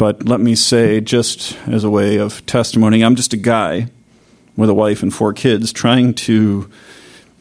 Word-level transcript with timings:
But 0.00 0.26
let 0.26 0.40
me 0.40 0.54
say, 0.54 1.02
just 1.02 1.58
as 1.66 1.84
a 1.84 1.90
way 1.90 2.16
of 2.16 2.46
testimony, 2.46 3.04
I'm 3.04 3.16
just 3.16 3.34
a 3.34 3.36
guy 3.36 3.88
with 4.56 4.70
a 4.70 4.74
wife 4.74 5.02
and 5.02 5.12
four 5.12 5.34
kids 5.34 5.74
trying 5.74 6.14
to 6.14 6.70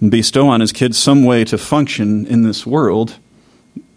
bestow 0.09 0.49
on 0.49 0.59
his 0.59 0.73
kids 0.73 0.97
some 0.97 1.23
way 1.23 1.45
to 1.45 1.57
function 1.57 2.27
in 2.27 2.43
this 2.43 2.67
world 2.67 3.17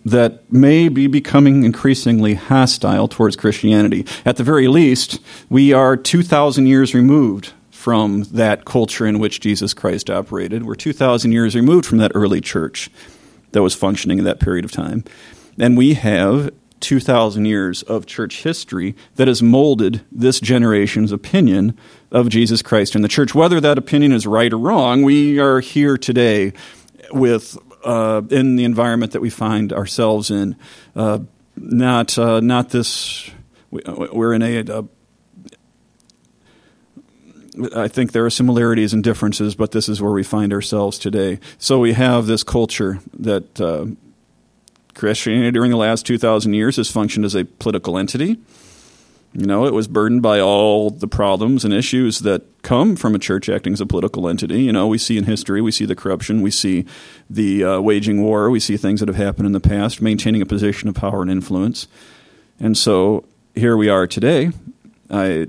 that 0.05 0.53
may 0.53 0.89
be 0.89 1.09
becoming 1.09 1.65
increasingly 1.65 2.35
hostile 2.35 3.09
towards 3.09 3.35
Christianity. 3.35 4.07
At 4.25 4.37
the 4.37 4.45
very 4.45 4.69
least, 4.69 5.19
we 5.51 5.73
are 5.73 5.97
2,000 5.97 6.69
years 6.69 6.95
removed 6.95 7.53
from 7.73 8.23
that 8.31 8.65
culture 8.65 9.07
in 9.07 9.19
which 9.19 9.41
Jesus 9.41 9.75
Christ 9.75 10.09
operated. 10.09 10.65
We're 10.65 10.77
2,000 10.77 11.33
years 11.33 11.57
removed 11.57 11.85
from 11.85 11.99
that 11.99 12.13
early 12.15 12.41
church 12.41 12.91
that 13.51 13.63
was 13.63 13.75
functioning 13.75 14.19
in 14.19 14.25
that 14.25 14.39
period 14.39 14.65
of 14.65 14.71
time. 14.71 15.03
And 15.59 15.77
we 15.77 15.95
have 15.95 16.53
2,000 16.83 17.45
years 17.45 17.83
of 17.85 18.07
church 18.07 18.43
history 18.43 18.95
that 19.15 19.29
has 19.29 19.43
molded 19.43 20.05
this 20.11 20.41
generation's 20.41 21.13
opinion 21.13 21.77
of 22.11 22.29
Jesus 22.29 22.61
Christ 22.61 22.95
and 22.95 23.03
the 23.03 23.09
church. 23.09 23.35
Whether 23.35 23.61
that 23.61 23.79
opinion 23.79 24.13
is 24.13 24.27
right 24.27 24.53
or 24.53 24.59
wrong, 24.59 25.03
we 25.03 25.39
are 25.39 25.61
here 25.61 25.97
today 25.97 26.53
with 27.13 27.57
uh, 27.85 28.23
in 28.31 28.57
the 28.57 28.65
environment 28.65 29.13
that 29.13 29.21
we 29.21 29.31
find 29.31 29.73
ourselves 29.73 30.31
in. 30.31 30.57
Uh, 30.95 31.21
not 31.57 32.19
uh, 32.19 32.41
not 32.41 32.71
this. 32.71 33.31
We're 33.71 34.35
in 34.35 34.43
a. 34.43 34.85
I 37.77 37.89
think 37.89 38.13
there 38.13 38.25
are 38.25 38.31
similarities 38.31 38.95
and 38.95 39.05
differences, 39.05 39.55
but 39.55 39.73
this 39.73 39.89
is 39.89 40.01
where 40.01 40.13
we 40.13 40.23
find 40.23 40.55
ourselves 40.55 40.99
today. 40.99 41.39
So 41.59 41.79
we 41.79 41.93
have 41.93 42.27
this 42.27 42.43
culture 42.43 43.01
that 43.13 43.61
uh, 43.61 43.87
Christianity 44.95 45.51
during 45.51 45.71
the 45.71 45.77
last 45.77 46.07
2,000 46.07 46.55
years 46.55 46.77
has 46.77 46.91
functioned 46.91 47.25
as 47.25 47.35
a 47.35 47.45
political 47.45 47.97
entity. 47.99 48.39
You 49.35 49.47
know, 49.47 49.65
it 49.65 49.73
was 49.73 49.89
burdened 49.89 50.21
by 50.21 50.41
all 50.41 50.91
the 50.91 51.09
problems 51.09 51.65
and 51.65 51.73
issues 51.73 52.19
that 52.21 52.43
come 52.63 52.97
from 52.97 53.15
a 53.15 53.19
church 53.19 53.49
acting 53.49 53.73
as 53.73 53.81
a 53.81 53.87
political 53.87 54.29
entity. 54.29 54.63
You 54.63 54.73
know, 54.73 54.87
we 54.87 54.99
see 54.99 55.17
in 55.17 55.25
history, 55.25 55.63
we 55.63 55.73
see 55.73 55.87
the 55.87 55.97
corruption, 55.97 56.43
we 56.43 56.51
see 56.51 56.85
the 57.31 57.65
uh, 57.65 57.81
waging 57.81 58.23
war, 58.23 58.51
we 58.51 58.61
see 58.61 58.77
things 58.77 59.01
that 59.01 59.09
have 59.09 59.17
happened 59.17 59.47
in 59.47 59.53
the 59.53 59.61
past, 59.61 60.03
maintaining 60.03 60.43
a 60.43 60.47
position 60.47 60.87
of 60.89 60.95
power 60.95 61.23
and 61.23 61.31
influence. 61.31 61.89
And 62.61 62.77
so 62.77 63.25
here 63.55 63.77
we 63.77 63.89
are 63.89 64.07
today. 64.07 64.51
I 65.11 65.49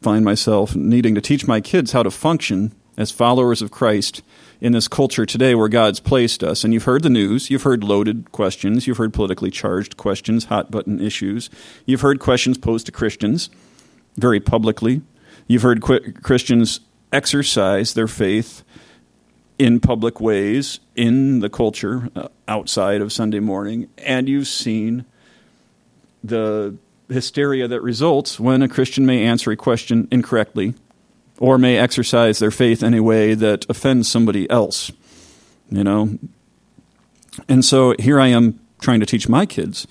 find 0.00 0.24
myself 0.24 0.74
needing 0.74 1.14
to 1.14 1.20
teach 1.20 1.46
my 1.46 1.60
kids 1.60 1.92
how 1.92 2.02
to 2.02 2.10
function 2.10 2.74
as 2.96 3.10
followers 3.10 3.60
of 3.60 3.70
Christ 3.70 4.22
in 4.60 4.72
this 4.72 4.88
culture 4.88 5.26
today 5.26 5.54
where 5.54 5.68
God's 5.68 6.00
placed 6.00 6.42
us. 6.42 6.64
And 6.64 6.72
you've 6.72 6.84
heard 6.84 7.02
the 7.02 7.10
news, 7.10 7.50
you've 7.50 7.62
heard 7.62 7.84
loaded 7.84 8.32
questions, 8.32 8.86
you've 8.86 8.96
heard 8.96 9.12
politically 9.12 9.50
charged 9.50 9.96
questions, 9.96 10.46
hot 10.46 10.70
button 10.70 11.00
issues, 11.00 11.50
you've 11.84 12.00
heard 12.00 12.20
questions 12.20 12.58
posed 12.58 12.86
to 12.86 12.92
Christians 12.92 13.50
very 14.16 14.40
publicly, 14.40 15.02
you've 15.46 15.62
heard 15.62 15.82
qu- 15.82 16.12
Christians 16.12 16.80
exercise 17.12 17.94
their 17.94 18.08
faith 18.08 18.62
in 19.58 19.80
public 19.80 20.20
ways 20.20 20.80
in 20.94 21.40
the 21.40 21.48
culture 21.48 22.10
uh, 22.14 22.28
outside 22.48 23.00
of 23.00 23.12
Sunday 23.12 23.40
morning, 23.40 23.88
and 23.98 24.28
you've 24.28 24.48
seen 24.48 25.04
the 26.22 26.76
hysteria 27.08 27.68
that 27.68 27.80
results 27.82 28.40
when 28.40 28.62
a 28.62 28.68
Christian 28.68 29.06
may 29.06 29.22
answer 29.24 29.50
a 29.50 29.56
question 29.56 30.08
incorrectly 30.10 30.74
or 31.38 31.58
may 31.58 31.76
exercise 31.76 32.38
their 32.38 32.50
faith 32.50 32.82
in 32.82 32.94
a 32.94 33.02
way 33.02 33.34
that 33.34 33.66
offends 33.68 34.08
somebody 34.08 34.48
else. 34.50 34.90
You 35.70 35.84
know? 35.84 36.18
And 37.48 37.64
so 37.64 37.94
here 37.98 38.20
I 38.20 38.28
am 38.28 38.58
trying 38.80 39.00
to 39.00 39.06
teach 39.06 39.28
my 39.28 39.46
kids 39.46 39.86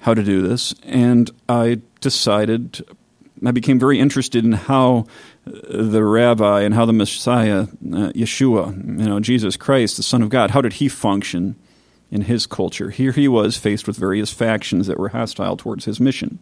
how 0.00 0.14
to 0.14 0.22
do 0.22 0.40
this, 0.40 0.74
and 0.84 1.30
I 1.48 1.80
decided, 2.00 2.84
I 3.44 3.50
became 3.50 3.80
very 3.80 3.98
interested 3.98 4.44
in 4.44 4.52
how 4.52 5.06
the 5.44 6.04
rabbi 6.04 6.62
and 6.62 6.74
how 6.74 6.84
the 6.84 6.92
Messiah, 6.92 7.62
uh, 7.62 8.12
Yeshua, 8.14 8.76
you 8.76 9.06
know, 9.06 9.18
Jesus 9.18 9.56
Christ, 9.56 9.96
the 9.96 10.02
Son 10.02 10.22
of 10.22 10.28
God, 10.28 10.52
how 10.52 10.60
did 10.60 10.74
he 10.74 10.88
function 10.88 11.56
in 12.10 12.22
his 12.22 12.46
culture? 12.46 12.90
Here 12.90 13.12
he 13.12 13.26
was 13.26 13.56
faced 13.56 13.86
with 13.88 13.96
various 13.96 14.32
factions 14.32 14.86
that 14.86 14.98
were 14.98 15.08
hostile 15.08 15.56
towards 15.56 15.84
his 15.84 15.98
mission 15.98 16.38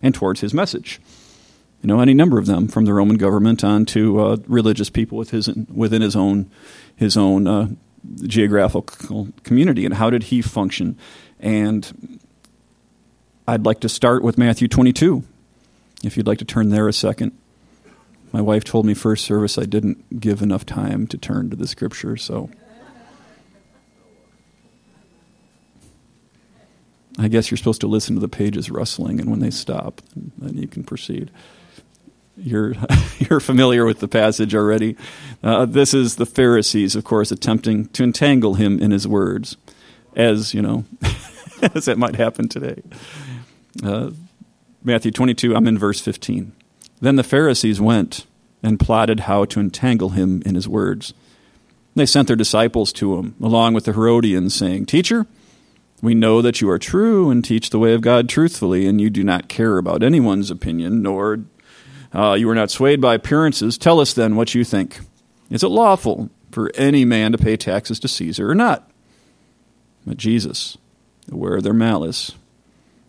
and 0.00 0.14
towards 0.14 0.40
his 0.40 0.54
message 0.54 1.00
you 1.84 1.88
know, 1.88 2.00
any 2.00 2.14
number 2.14 2.38
of 2.38 2.46
them, 2.46 2.66
from 2.66 2.86
the 2.86 2.94
Roman 2.94 3.18
government 3.18 3.62
on 3.62 3.84
to 3.84 4.18
uh, 4.18 4.36
religious 4.46 4.88
people 4.88 5.18
with 5.18 5.28
his, 5.28 5.48
within 5.48 6.00
his 6.00 6.16
own, 6.16 6.50
his 6.96 7.14
own 7.14 7.46
uh, 7.46 7.68
geographical 8.22 9.28
community. 9.42 9.84
And 9.84 9.92
how 9.92 10.08
did 10.08 10.22
he 10.22 10.40
function? 10.40 10.96
And 11.40 12.18
I'd 13.46 13.66
like 13.66 13.80
to 13.80 13.90
start 13.90 14.22
with 14.22 14.38
Matthew 14.38 14.66
22, 14.66 15.24
if 16.02 16.16
you'd 16.16 16.26
like 16.26 16.38
to 16.38 16.46
turn 16.46 16.70
there 16.70 16.88
a 16.88 16.92
second. 16.94 17.32
My 18.32 18.40
wife 18.40 18.64
told 18.64 18.86
me 18.86 18.94
first 18.94 19.26
service 19.26 19.58
I 19.58 19.66
didn't 19.66 20.18
give 20.18 20.40
enough 20.40 20.64
time 20.64 21.06
to 21.08 21.18
turn 21.18 21.50
to 21.50 21.56
the 21.56 21.68
scripture, 21.68 22.16
so. 22.16 22.48
I 27.18 27.28
guess 27.28 27.50
you're 27.50 27.58
supposed 27.58 27.82
to 27.82 27.88
listen 27.88 28.14
to 28.14 28.20
the 28.22 28.28
pages 28.28 28.70
rustling, 28.70 29.20
and 29.20 29.30
when 29.30 29.40
they 29.40 29.50
stop, 29.50 30.00
then 30.16 30.56
you 30.56 30.66
can 30.66 30.82
proceed 30.82 31.30
you're 32.36 32.74
you're 33.18 33.40
familiar 33.40 33.84
with 33.84 34.00
the 34.00 34.08
passage 34.08 34.54
already. 34.54 34.96
Uh, 35.42 35.64
this 35.66 35.94
is 35.94 36.16
the 36.16 36.26
Pharisees, 36.26 36.96
of 36.96 37.04
course, 37.04 37.30
attempting 37.30 37.86
to 37.88 38.04
entangle 38.04 38.54
him 38.54 38.78
in 38.78 38.90
his 38.90 39.06
words, 39.06 39.56
as 40.16 40.54
you 40.54 40.62
know, 40.62 40.84
as 41.74 41.88
it 41.88 41.98
might 41.98 42.16
happen 42.16 42.48
today. 42.48 42.82
Uh, 43.82 44.10
Matthew 44.82 45.10
22, 45.10 45.56
I'm 45.56 45.66
in 45.66 45.78
verse 45.78 46.00
15. 46.00 46.52
Then 47.00 47.16
the 47.16 47.22
Pharisees 47.22 47.80
went 47.80 48.26
and 48.62 48.80
plotted 48.80 49.20
how 49.20 49.44
to 49.46 49.60
entangle 49.60 50.10
him 50.10 50.42
in 50.44 50.54
his 50.54 50.68
words. 50.68 51.14
They 51.94 52.06
sent 52.06 52.28
their 52.28 52.36
disciples 52.36 52.92
to 52.94 53.16
him, 53.16 53.34
along 53.40 53.74
with 53.74 53.84
the 53.84 53.92
Herodians, 53.92 54.54
saying, 54.54 54.86
Teacher, 54.86 55.26
we 56.02 56.14
know 56.14 56.42
that 56.42 56.60
you 56.60 56.68
are 56.70 56.78
true 56.78 57.30
and 57.30 57.44
teach 57.44 57.70
the 57.70 57.78
way 57.78 57.94
of 57.94 58.00
God 58.00 58.28
truthfully, 58.28 58.86
and 58.86 59.00
you 59.00 59.10
do 59.10 59.22
not 59.22 59.48
care 59.48 59.78
about 59.78 60.02
anyone's 60.02 60.50
opinion, 60.50 61.02
nor 61.02 61.40
uh, 62.14 62.34
you 62.34 62.48
are 62.48 62.54
not 62.54 62.70
swayed 62.70 63.00
by 63.00 63.14
appearances. 63.14 63.76
Tell 63.76 64.00
us 64.00 64.14
then 64.14 64.36
what 64.36 64.54
you 64.54 64.64
think. 64.64 65.00
Is 65.50 65.62
it 65.64 65.68
lawful 65.68 66.30
for 66.52 66.70
any 66.76 67.04
man 67.04 67.32
to 67.32 67.38
pay 67.38 67.56
taxes 67.56 67.98
to 68.00 68.08
Caesar 68.08 68.48
or 68.48 68.54
not? 68.54 68.88
But 70.06 70.16
Jesus, 70.16 70.78
aware 71.30 71.56
of 71.56 71.64
their 71.64 71.74
malice, 71.74 72.32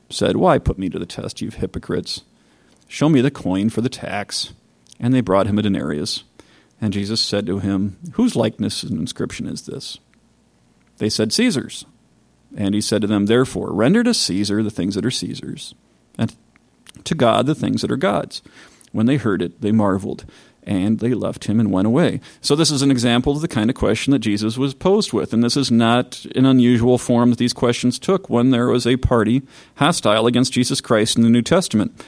said, 0.09 0.37
Why 0.37 0.57
put 0.57 0.79
me 0.79 0.89
to 0.89 0.99
the 0.99 1.05
test, 1.05 1.41
you 1.41 1.51
hypocrites? 1.51 2.21
Show 2.87 3.09
me 3.09 3.21
the 3.21 3.31
coin 3.31 3.69
for 3.69 3.81
the 3.81 3.89
tax. 3.89 4.53
And 4.99 5.13
they 5.13 5.21
brought 5.21 5.47
him 5.47 5.59
a 5.59 5.61
denarius. 5.61 6.23
And 6.81 6.93
Jesus 6.93 7.21
said 7.21 7.45
to 7.45 7.59
him, 7.59 7.97
Whose 8.13 8.35
likeness 8.35 8.83
and 8.83 8.97
inscription 8.97 9.47
is 9.47 9.63
this? 9.63 9.99
They 10.97 11.09
said, 11.09 11.33
Caesar's. 11.33 11.85
And 12.55 12.73
he 12.73 12.81
said 12.81 13.01
to 13.01 13.07
them, 13.07 13.25
Therefore, 13.25 13.73
render 13.73 14.03
to 14.03 14.13
Caesar 14.13 14.63
the 14.63 14.71
things 14.71 14.95
that 14.95 15.05
are 15.05 15.11
Caesar's, 15.11 15.75
and 16.17 16.33
to 17.03 17.15
God 17.15 17.45
the 17.45 17.55
things 17.55 17.81
that 17.81 17.91
are 17.91 17.97
God's. 17.97 18.41
When 18.95 19.07
they 19.07 19.17
heard 19.17 19.41
it, 19.41 19.59
they 19.59 19.73
marveled, 19.73 20.23
and 20.63 20.99
they 20.99 21.13
left 21.13 21.45
him 21.45 21.59
and 21.59 21.69
went 21.69 21.85
away. 21.85 22.21
So, 22.39 22.55
this 22.55 22.71
is 22.71 22.81
an 22.81 22.91
example 22.91 23.33
of 23.33 23.41
the 23.41 23.49
kind 23.49 23.69
of 23.69 23.75
question 23.75 24.11
that 24.11 24.19
Jesus 24.19 24.57
was 24.57 24.73
posed 24.73 25.11
with. 25.11 25.33
And 25.33 25.43
this 25.43 25.57
is 25.57 25.69
not 25.69 26.25
an 26.33 26.45
unusual 26.45 26.97
form 26.97 27.31
that 27.31 27.37
these 27.37 27.51
questions 27.51 27.99
took 27.99 28.29
when 28.29 28.51
there 28.51 28.67
was 28.67 28.87
a 28.87 28.95
party 28.95 29.41
hostile 29.75 30.27
against 30.27 30.53
Jesus 30.53 30.79
Christ 30.79 31.17
in 31.17 31.23
the 31.23 31.29
New 31.29 31.41
Testament. 31.41 32.01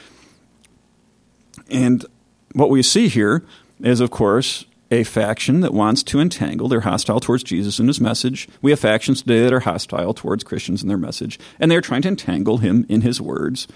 And 1.68 2.06
what 2.54 2.70
we 2.70 2.82
see 2.82 3.08
here 3.08 3.44
is, 3.80 4.00
of 4.00 4.10
course, 4.10 4.64
a 4.90 5.04
faction 5.04 5.60
that 5.60 5.74
wants 5.74 6.02
to 6.04 6.20
entangle. 6.20 6.68
They're 6.68 6.80
hostile 6.80 7.20
towards 7.20 7.44
Jesus 7.44 7.78
and 7.78 7.86
his 7.86 8.00
message. 8.00 8.48
We 8.62 8.70
have 8.70 8.80
factions 8.80 9.20
today 9.20 9.42
that 9.42 9.52
are 9.52 9.60
hostile 9.60 10.14
towards 10.14 10.42
Christians 10.42 10.80
and 10.80 10.88
their 10.88 10.96
message. 10.96 11.38
And 11.60 11.70
they're 11.70 11.82
trying 11.82 12.00
to 12.02 12.08
entangle 12.08 12.56
him 12.56 12.86
in 12.88 13.02
his 13.02 13.20
words 13.20 13.68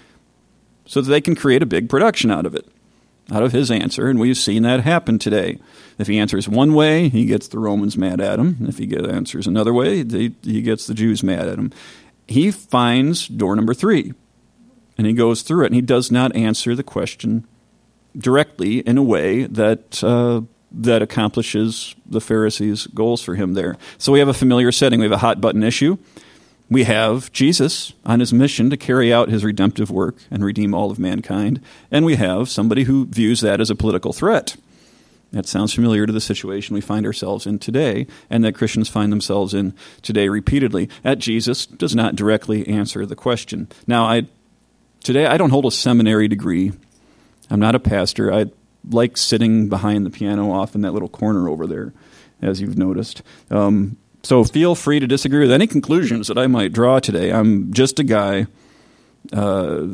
so 0.85 0.99
that 0.99 1.11
they 1.11 1.21
can 1.21 1.35
create 1.35 1.61
a 1.61 1.67
big 1.67 1.89
production 1.89 2.31
out 2.31 2.47
of 2.47 2.55
it 2.55 2.67
out 3.31 3.43
of 3.43 3.51
his 3.51 3.71
answer, 3.71 4.09
and 4.09 4.19
we've 4.19 4.37
seen 4.37 4.63
that 4.63 4.81
happen 4.81 5.17
today. 5.17 5.59
If 5.97 6.07
he 6.07 6.19
answers 6.19 6.49
one 6.49 6.73
way, 6.73 7.09
he 7.09 7.25
gets 7.25 7.47
the 7.47 7.59
Romans 7.59 7.97
mad 7.97 8.19
at 8.19 8.39
him. 8.39 8.57
If 8.67 8.77
he 8.77 8.95
answers 8.95 9.47
another 9.47 9.73
way, 9.73 10.03
he 10.03 10.61
gets 10.61 10.87
the 10.87 10.93
Jews 10.93 11.23
mad 11.23 11.47
at 11.47 11.57
him. 11.57 11.71
He 12.27 12.51
finds 12.51 13.27
door 13.27 13.55
number 13.55 13.73
three, 13.73 14.13
and 14.97 15.07
he 15.07 15.13
goes 15.13 15.41
through 15.41 15.63
it, 15.63 15.67
and 15.67 15.75
he 15.75 15.81
does 15.81 16.11
not 16.11 16.35
answer 16.35 16.75
the 16.75 16.83
question 16.83 17.47
directly 18.17 18.79
in 18.79 18.97
a 18.97 19.03
way 19.03 19.45
that 19.45 20.03
uh, 20.03 20.41
that 20.71 21.01
accomplishes 21.01 21.95
the 22.05 22.21
Pharisees' 22.21 22.87
goals 22.87 23.21
for 23.21 23.35
him 23.35 23.53
there. 23.53 23.77
So 23.97 24.11
we 24.11 24.19
have 24.19 24.27
a 24.27 24.33
familiar 24.33 24.71
setting. 24.71 24.99
We 24.99 25.05
have 25.05 25.11
a 25.11 25.17
hot 25.17 25.39
button 25.39 25.63
issue. 25.63 25.97
We 26.69 26.83
have 26.83 27.31
Jesus 27.31 27.93
on 28.05 28.19
his 28.19 28.33
mission 28.33 28.69
to 28.69 28.77
carry 28.77 29.13
out 29.13 29.29
his 29.29 29.43
redemptive 29.43 29.91
work 29.91 30.15
and 30.31 30.43
redeem 30.43 30.73
all 30.73 30.89
of 30.89 30.97
mankind. 30.97 31.61
And 31.91 32.05
we 32.05 32.15
have 32.15 32.49
somebody 32.49 32.83
who 32.83 33.05
views 33.05 33.41
that 33.41 33.61
as 33.61 33.69
a 33.69 33.75
political 33.75 34.13
threat. 34.13 34.55
That 35.31 35.47
sounds 35.47 35.73
familiar 35.73 36.05
to 36.05 36.13
the 36.13 36.21
situation 36.21 36.75
we 36.75 36.81
find 36.81 37.05
ourselves 37.05 37.47
in 37.47 37.59
today 37.59 38.07
and 38.29 38.43
that 38.43 38.55
Christians 38.55 38.87
find 38.87 39.11
themselves 39.11 39.53
in 39.53 39.73
today 40.01 40.29
repeatedly. 40.29 40.89
That 41.01 41.19
Jesus 41.19 41.65
does 41.65 41.95
not 41.95 42.15
directly 42.15 42.67
answer 42.67 43.05
the 43.05 43.15
question. 43.15 43.67
Now, 43.87 44.05
I 44.05 44.27
Today, 45.03 45.25
I 45.25 45.35
don't 45.35 45.49
hold 45.49 45.65
a 45.65 45.71
seminary 45.71 46.29
degree. 46.29 46.71
I'm 47.49 47.59
not 47.59 47.75
a 47.75 47.79
pastor. 47.79 48.31
I 48.31 48.45
like 48.89 49.17
sitting 49.17 49.67
behind 49.67 50.05
the 50.05 50.09
piano 50.09 50.49
off 50.49 50.75
in 50.75 50.81
that 50.81 50.93
little 50.93 51.09
corner 51.09 51.49
over 51.49 51.67
there, 51.67 51.93
as 52.41 52.61
you've 52.61 52.77
noticed. 52.77 53.21
Um, 53.51 53.97
so 54.23 54.43
feel 54.43 54.75
free 54.75 54.99
to 54.99 55.07
disagree 55.07 55.41
with 55.41 55.51
any 55.51 55.67
conclusions 55.67 56.27
that 56.27 56.37
I 56.37 56.47
might 56.47 56.71
draw 56.71 56.99
today. 56.99 57.31
I'm 57.31 57.73
just 57.73 57.99
a 57.99 58.03
guy 58.03 58.47
uh, 59.33 59.87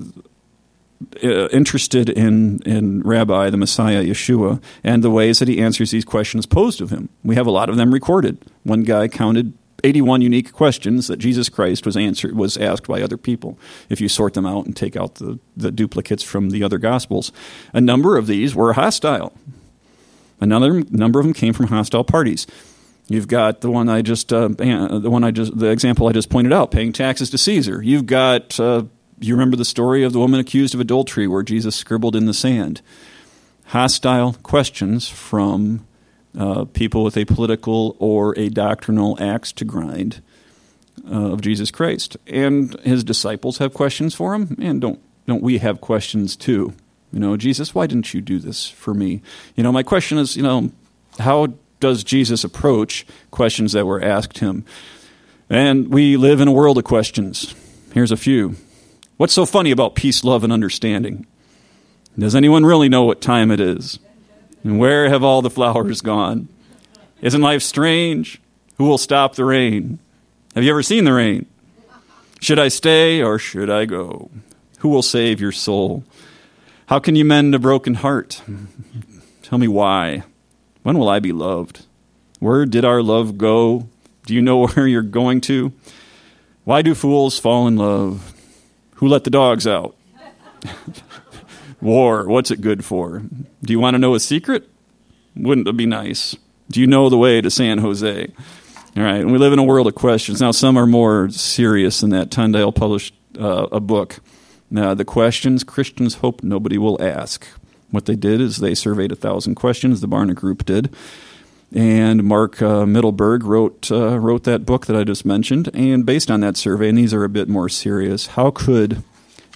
uh, 1.23 1.47
interested 1.49 2.09
in, 2.09 2.61
in 2.63 3.01
Rabbi, 3.01 3.49
the 3.49 3.57
Messiah, 3.57 4.03
Yeshua, 4.03 4.61
and 4.83 5.03
the 5.03 5.09
ways 5.09 5.39
that 5.39 5.47
he 5.47 5.59
answers 5.59 5.91
these 5.91 6.05
questions 6.05 6.45
posed 6.45 6.81
of 6.81 6.91
him. 6.91 7.09
We 7.23 7.35
have 7.35 7.47
a 7.47 7.51
lot 7.51 7.69
of 7.69 7.77
them 7.77 7.91
recorded. 7.91 8.37
One 8.63 8.83
guy 8.83 9.07
counted 9.07 9.53
81 9.83 10.21
unique 10.21 10.51
questions 10.51 11.07
that 11.07 11.17
Jesus 11.17 11.49
Christ 11.49 11.85
was 11.85 11.95
answered 11.95 12.35
was 12.35 12.57
asked 12.57 12.87
by 12.87 13.01
other 13.01 13.17
people. 13.17 13.57
If 13.87 14.01
you 14.01 14.09
sort 14.09 14.33
them 14.33 14.45
out 14.45 14.65
and 14.65 14.75
take 14.75 14.95
out 14.95 15.15
the, 15.15 15.39
the 15.55 15.71
duplicates 15.71 16.21
from 16.21 16.49
the 16.49 16.63
other 16.63 16.77
gospels, 16.77 17.31
a 17.73 17.81
number 17.81 18.17
of 18.17 18.27
these 18.27 18.53
were 18.53 18.73
hostile. 18.73 19.33
Another 20.41 20.83
number 20.89 21.19
of 21.19 21.25
them 21.25 21.33
came 21.33 21.53
from 21.53 21.67
hostile 21.67 22.03
parties. 22.03 22.47
You've 23.09 23.27
got 23.27 23.61
the 23.61 23.71
one 23.71 23.89
I 23.89 24.03
just, 24.03 24.31
uh, 24.31 24.47
the 24.47 25.09
one 25.09 25.23
I 25.23 25.31
just, 25.31 25.57
the 25.57 25.71
example 25.71 26.07
I 26.07 26.11
just 26.11 26.29
pointed 26.29 26.53
out, 26.53 26.69
paying 26.69 26.93
taxes 26.93 27.31
to 27.31 27.39
Caesar. 27.39 27.81
You've 27.81 28.05
got, 28.05 28.59
uh, 28.59 28.83
you 29.19 29.33
remember 29.33 29.57
the 29.57 29.65
story 29.65 30.03
of 30.03 30.13
the 30.13 30.19
woman 30.19 30.39
accused 30.39 30.75
of 30.75 30.79
adultery, 30.79 31.27
where 31.27 31.41
Jesus 31.41 31.75
scribbled 31.75 32.15
in 32.15 32.27
the 32.27 32.35
sand. 32.35 32.81
Hostile 33.65 34.33
questions 34.43 35.09
from 35.09 35.87
uh, 36.37 36.65
people 36.65 37.03
with 37.03 37.17
a 37.17 37.25
political 37.25 37.95
or 37.97 38.37
a 38.37 38.49
doctrinal 38.49 39.17
axe 39.19 39.51
to 39.53 39.65
grind 39.65 40.21
uh, 41.09 41.31
of 41.31 41.41
Jesus 41.41 41.71
Christ, 41.71 42.15
and 42.27 42.79
his 42.81 43.03
disciples 43.03 43.57
have 43.57 43.73
questions 43.73 44.13
for 44.13 44.35
him, 44.35 44.55
and 44.61 44.79
don't 44.79 44.99
don't 45.25 45.43
we 45.43 45.59
have 45.59 45.81
questions 45.81 46.35
too? 46.35 46.73
You 47.11 47.19
know, 47.19 47.37
Jesus, 47.37 47.73
why 47.73 47.87
didn't 47.87 48.13
you 48.13 48.21
do 48.21 48.39
this 48.39 48.67
for 48.67 48.93
me? 48.93 49.21
You 49.55 49.63
know, 49.63 49.71
my 49.71 49.83
question 49.83 50.17
is, 50.17 50.35
you 50.35 50.43
know, 50.43 50.71
how 51.17 51.53
does 51.79 52.03
Jesus 52.03 52.43
approach 52.43 53.05
questions 53.31 53.73
that 53.73 53.85
were 53.85 54.01
asked 54.01 54.39
him? 54.39 54.65
And 55.49 55.87
we 55.87 56.17
live 56.17 56.41
in 56.41 56.47
a 56.47 56.53
world 56.53 56.77
of 56.77 56.83
questions. 56.83 57.55
Here's 57.93 58.11
a 58.11 58.17
few. 58.17 58.55
What's 59.17 59.33
so 59.33 59.45
funny 59.45 59.71
about 59.71 59.95
peace, 59.95 60.23
love, 60.23 60.43
and 60.43 60.53
understanding? 60.53 61.25
Does 62.17 62.35
anyone 62.35 62.65
really 62.65 62.89
know 62.89 63.03
what 63.03 63.21
time 63.21 63.51
it 63.51 63.59
is? 63.59 63.99
And 64.63 64.77
where 64.77 65.09
have 65.09 65.23
all 65.23 65.41
the 65.41 65.49
flowers 65.49 66.01
gone? 66.01 66.49
Isn't 67.21 67.41
life 67.41 67.61
strange? 67.61 68.41
Who 68.77 68.85
will 68.85 68.97
stop 68.97 69.35
the 69.35 69.45
rain? 69.45 69.99
Have 70.55 70.63
you 70.63 70.71
ever 70.71 70.83
seen 70.83 71.03
the 71.03 71.13
rain? 71.13 71.45
Should 72.41 72.59
I 72.59 72.69
stay 72.69 73.21
or 73.21 73.37
should 73.39 73.69
I 73.69 73.85
go? 73.85 74.29
Who 74.79 74.89
will 74.89 75.03
save 75.03 75.41
your 75.41 75.51
soul? 75.51 76.03
How 76.87 76.99
can 76.99 77.15
you 77.15 77.25
mend 77.25 77.53
a 77.53 77.59
broken 77.59 77.95
heart? 77.95 78.41
Tell 79.43 79.57
me 79.57 79.67
why. 79.67 80.23
When 80.89 80.97
will 80.97 81.09
I 81.09 81.19
be 81.19 81.31
loved? 81.31 81.85
Where 82.39 82.65
did 82.65 82.83
our 82.83 83.03
love 83.03 83.37
go? 83.37 83.87
Do 84.25 84.33
you 84.33 84.41
know 84.41 84.65
where 84.65 84.87
you're 84.87 85.03
going 85.03 85.39
to? 85.41 85.71
Why 86.63 86.81
do 86.81 86.95
fools 86.95 87.37
fall 87.37 87.67
in 87.67 87.75
love? 87.75 88.33
Who 88.95 89.07
let 89.07 89.23
the 89.23 89.29
dogs 89.29 89.67
out? 89.67 89.95
War, 91.79 92.27
what's 92.27 92.49
it 92.49 92.61
good 92.61 92.83
for? 92.83 93.21
Do 93.61 93.71
you 93.71 93.79
want 93.79 93.93
to 93.93 93.99
know 93.99 94.15
a 94.15 94.19
secret? 94.19 94.67
Wouldn't 95.35 95.67
it 95.67 95.77
be 95.77 95.85
nice? 95.85 96.35
Do 96.71 96.81
you 96.81 96.87
know 96.87 97.07
the 97.07 97.19
way 97.19 97.39
to 97.39 97.51
San 97.51 97.77
Jose? 97.77 98.33
All 98.97 99.03
right, 99.03 99.21
and 99.21 99.31
we 99.31 99.37
live 99.37 99.53
in 99.53 99.59
a 99.59 99.63
world 99.63 99.85
of 99.85 99.93
questions. 99.93 100.41
Now, 100.41 100.49
some 100.49 100.75
are 100.75 100.87
more 100.87 101.29
serious 101.29 102.01
than 102.01 102.09
that. 102.09 102.31
Tyndale 102.31 102.71
published 102.71 103.13
uh, 103.39 103.67
a 103.71 103.79
book. 103.79 104.21
Now, 104.71 104.95
the 104.95 105.05
questions 105.05 105.63
Christians 105.63 106.15
hope 106.15 106.41
nobody 106.41 106.79
will 106.79 106.99
ask. 106.99 107.45
What 107.91 108.05
they 108.05 108.15
did 108.15 108.39
is 108.39 108.57
they 108.57 108.75
surveyed 108.75 109.11
a 109.11 109.15
thousand 109.15 109.55
questions. 109.55 110.01
The 110.01 110.07
Barna 110.07 110.35
Group 110.35 110.65
did, 110.65 110.93
and 111.73 112.23
Mark 112.23 112.61
uh, 112.61 112.85
Mittelberg 112.85 113.43
wrote 113.43 113.91
uh, 113.91 114.19
wrote 114.19 114.43
that 114.43 114.65
book 114.65 114.85
that 114.85 114.95
I 114.95 115.03
just 115.03 115.25
mentioned. 115.25 115.69
And 115.73 116.05
based 116.05 116.29
on 116.29 116.39
that 116.41 116.57
survey, 116.57 116.89
and 116.89 116.97
these 116.97 117.13
are 117.13 117.23
a 117.23 117.29
bit 117.29 117.47
more 117.47 117.69
serious, 117.69 118.27
how 118.27 118.51
could 118.51 119.03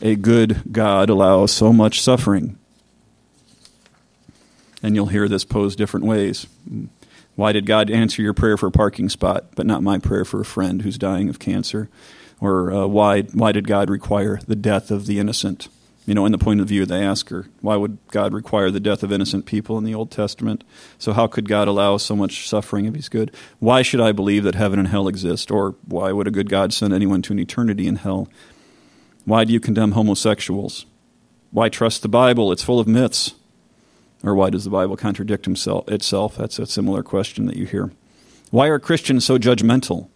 a 0.01 0.15
good 0.15 0.63
God 0.71 1.09
allow 1.09 1.45
so 1.45 1.71
much 1.71 2.01
suffering? 2.01 2.57
And 4.81 4.95
you'll 4.95 5.07
hear 5.07 5.29
this 5.29 5.45
posed 5.45 5.77
different 5.77 6.05
ways. 6.05 6.45
Why 7.35 7.51
did 7.51 7.65
God 7.65 7.89
answer 7.89 8.21
your 8.21 8.33
prayer 8.33 8.57
for 8.57 8.67
a 8.67 8.71
parking 8.71 9.09
spot, 9.09 9.45
but 9.55 9.65
not 9.65 9.81
my 9.81 9.97
prayer 9.97 10.25
for 10.25 10.41
a 10.41 10.45
friend 10.45 10.81
who's 10.81 10.97
dying 10.97 11.29
of 11.29 11.39
cancer? 11.39 11.89
Or 12.39 12.71
uh, 12.71 12.87
why, 12.87 13.21
why 13.21 13.53
did 13.53 13.67
God 13.67 13.89
require 13.89 14.39
the 14.45 14.55
death 14.55 14.91
of 14.91 15.05
the 15.05 15.19
innocent? 15.19 15.67
You 16.05 16.13
know, 16.13 16.25
in 16.25 16.33
the 16.33 16.37
point 16.37 16.59
of 16.59 16.67
view 16.67 16.81
of 16.81 16.89
the 16.89 16.95
asker, 16.95 17.47
why 17.61 17.77
would 17.77 17.97
God 18.11 18.33
require 18.33 18.69
the 18.69 18.81
death 18.81 19.03
of 19.03 19.11
innocent 19.11 19.45
people 19.45 19.77
in 19.77 19.85
the 19.85 19.95
Old 19.95 20.11
Testament? 20.11 20.65
So, 20.97 21.13
how 21.13 21.27
could 21.27 21.47
God 21.47 21.69
allow 21.69 21.95
so 21.95 22.15
much 22.15 22.47
suffering 22.47 22.85
if 22.85 22.95
He's 22.95 23.07
good? 23.07 23.33
Why 23.59 23.81
should 23.81 24.01
I 24.01 24.11
believe 24.11 24.43
that 24.43 24.55
heaven 24.55 24.79
and 24.79 24.89
hell 24.89 25.07
exist? 25.07 25.49
Or 25.49 25.75
why 25.87 26.11
would 26.11 26.27
a 26.27 26.31
good 26.31 26.49
God 26.49 26.73
send 26.73 26.93
anyone 26.93 27.21
to 27.23 27.33
an 27.33 27.39
eternity 27.39 27.87
in 27.87 27.97
hell? 27.97 28.27
Why 29.23 29.45
do 29.45 29.53
you 29.53 29.61
condemn 29.61 29.93
homosexuals? 29.93 30.85
Why 31.51 31.69
trust 31.69 32.01
the 32.01 32.09
Bible? 32.09 32.51
It's 32.51 32.63
full 32.63 32.79
of 32.79 32.87
myths. 32.87 33.35
Or 34.23 34.35
why 34.35 34.49
does 34.49 34.65
the 34.65 34.69
Bible 34.69 34.97
contradict 34.97 35.45
himself, 35.45 35.87
itself? 35.87 36.35
That's 36.35 36.59
a 36.59 36.65
similar 36.65 37.03
question 37.03 37.45
that 37.45 37.55
you 37.55 37.65
hear. 37.65 37.91
Why 38.51 38.67
are 38.67 38.79
Christians 38.79 39.25
so 39.25 39.37
judgmental? 39.37 40.09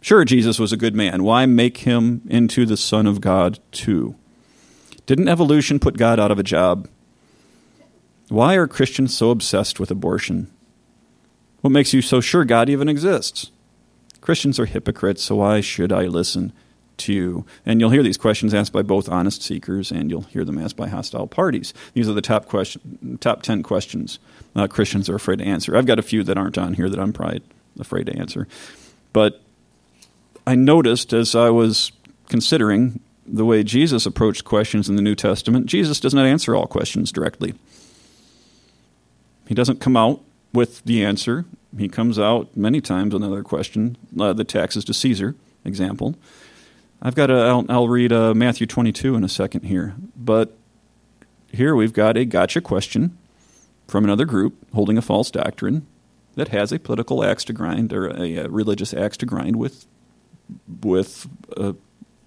Sure, 0.00 0.24
Jesus 0.24 0.58
was 0.58 0.72
a 0.72 0.76
good 0.76 0.94
man. 0.94 1.22
Why 1.22 1.46
make 1.46 1.78
him 1.78 2.22
into 2.28 2.66
the 2.66 2.76
Son 2.76 3.06
of 3.06 3.20
God 3.20 3.58
too? 3.72 4.14
Didn't 5.08 5.28
evolution 5.28 5.78
put 5.78 5.96
God 5.96 6.20
out 6.20 6.30
of 6.30 6.38
a 6.38 6.42
job? 6.42 6.86
Why 8.28 8.56
are 8.56 8.66
Christians 8.66 9.16
so 9.16 9.30
obsessed 9.30 9.80
with 9.80 9.90
abortion? 9.90 10.50
What 11.62 11.70
makes 11.70 11.94
you 11.94 12.02
so 12.02 12.20
sure 12.20 12.44
God 12.44 12.68
even 12.68 12.90
exists? 12.90 13.50
Christians 14.20 14.60
are 14.60 14.66
hypocrites, 14.66 15.22
so 15.22 15.36
why 15.36 15.62
should 15.62 15.92
I 15.92 16.02
listen 16.02 16.52
to, 16.98 17.12
you? 17.14 17.46
and 17.64 17.80
you'll 17.80 17.88
hear 17.88 18.02
these 18.02 18.18
questions 18.18 18.52
asked 18.52 18.74
by 18.74 18.82
both 18.82 19.08
honest 19.08 19.40
seekers 19.40 19.90
and 19.90 20.10
you'll 20.10 20.22
hear 20.22 20.44
them 20.44 20.58
asked 20.58 20.76
by 20.76 20.88
hostile 20.88 21.26
parties. 21.26 21.72
These 21.94 22.06
are 22.06 22.12
the 22.12 22.20
top 22.20 22.44
question, 22.44 23.16
top 23.18 23.40
ten 23.40 23.62
questions 23.62 24.18
uh, 24.54 24.66
Christians 24.66 25.08
are 25.08 25.14
afraid 25.14 25.38
to 25.38 25.44
answer. 25.46 25.74
I've 25.74 25.86
got 25.86 25.98
a 25.98 26.02
few 26.02 26.22
that 26.24 26.36
aren't 26.36 26.58
on 26.58 26.74
here 26.74 26.90
that 26.90 27.00
I'm 27.00 27.14
probably 27.14 27.40
afraid 27.80 28.08
to 28.08 28.18
answer, 28.18 28.46
but 29.14 29.40
I 30.46 30.54
noticed 30.54 31.14
as 31.14 31.34
I 31.34 31.48
was 31.48 31.92
considering 32.28 33.00
the 33.34 33.44
way 33.44 33.62
Jesus 33.62 34.06
approached 34.06 34.44
questions 34.44 34.88
in 34.88 34.96
the 34.96 35.02
New 35.02 35.14
Testament, 35.14 35.66
Jesus 35.66 36.00
does 36.00 36.14
not 36.14 36.26
answer 36.26 36.54
all 36.54 36.66
questions 36.66 37.12
directly. 37.12 37.54
He 39.46 39.54
doesn't 39.54 39.80
come 39.80 39.96
out 39.96 40.20
with 40.52 40.82
the 40.84 41.04
answer. 41.04 41.44
He 41.76 41.88
comes 41.88 42.18
out 42.18 42.56
many 42.56 42.80
times 42.80 43.14
another 43.14 43.42
question, 43.42 43.96
uh, 44.18 44.32
the 44.32 44.44
taxes 44.44 44.84
to 44.86 44.94
Caesar 44.94 45.34
example. 45.64 46.16
I've 47.00 47.14
got 47.14 47.30
a, 47.30 47.34
I'll, 47.34 47.66
I'll 47.68 47.88
read 47.88 48.12
uh, 48.12 48.34
Matthew 48.34 48.66
22 48.66 49.14
in 49.14 49.24
a 49.24 49.28
second 49.28 49.62
here, 49.62 49.94
but 50.16 50.56
here 51.52 51.74
we've 51.74 51.92
got 51.92 52.16
a 52.16 52.24
gotcha 52.24 52.60
question 52.60 53.16
from 53.86 54.04
another 54.04 54.24
group 54.24 54.54
holding 54.74 54.98
a 54.98 55.02
false 55.02 55.30
doctrine 55.30 55.86
that 56.34 56.48
has 56.48 56.72
a 56.72 56.78
political 56.78 57.24
axe 57.24 57.44
to 57.44 57.52
grind 57.52 57.92
or 57.92 58.08
a, 58.08 58.36
a 58.36 58.48
religious 58.48 58.92
axe 58.92 59.16
to 59.18 59.26
grind 59.26 59.56
with 59.56 59.86
with 60.82 61.28
a 61.56 61.74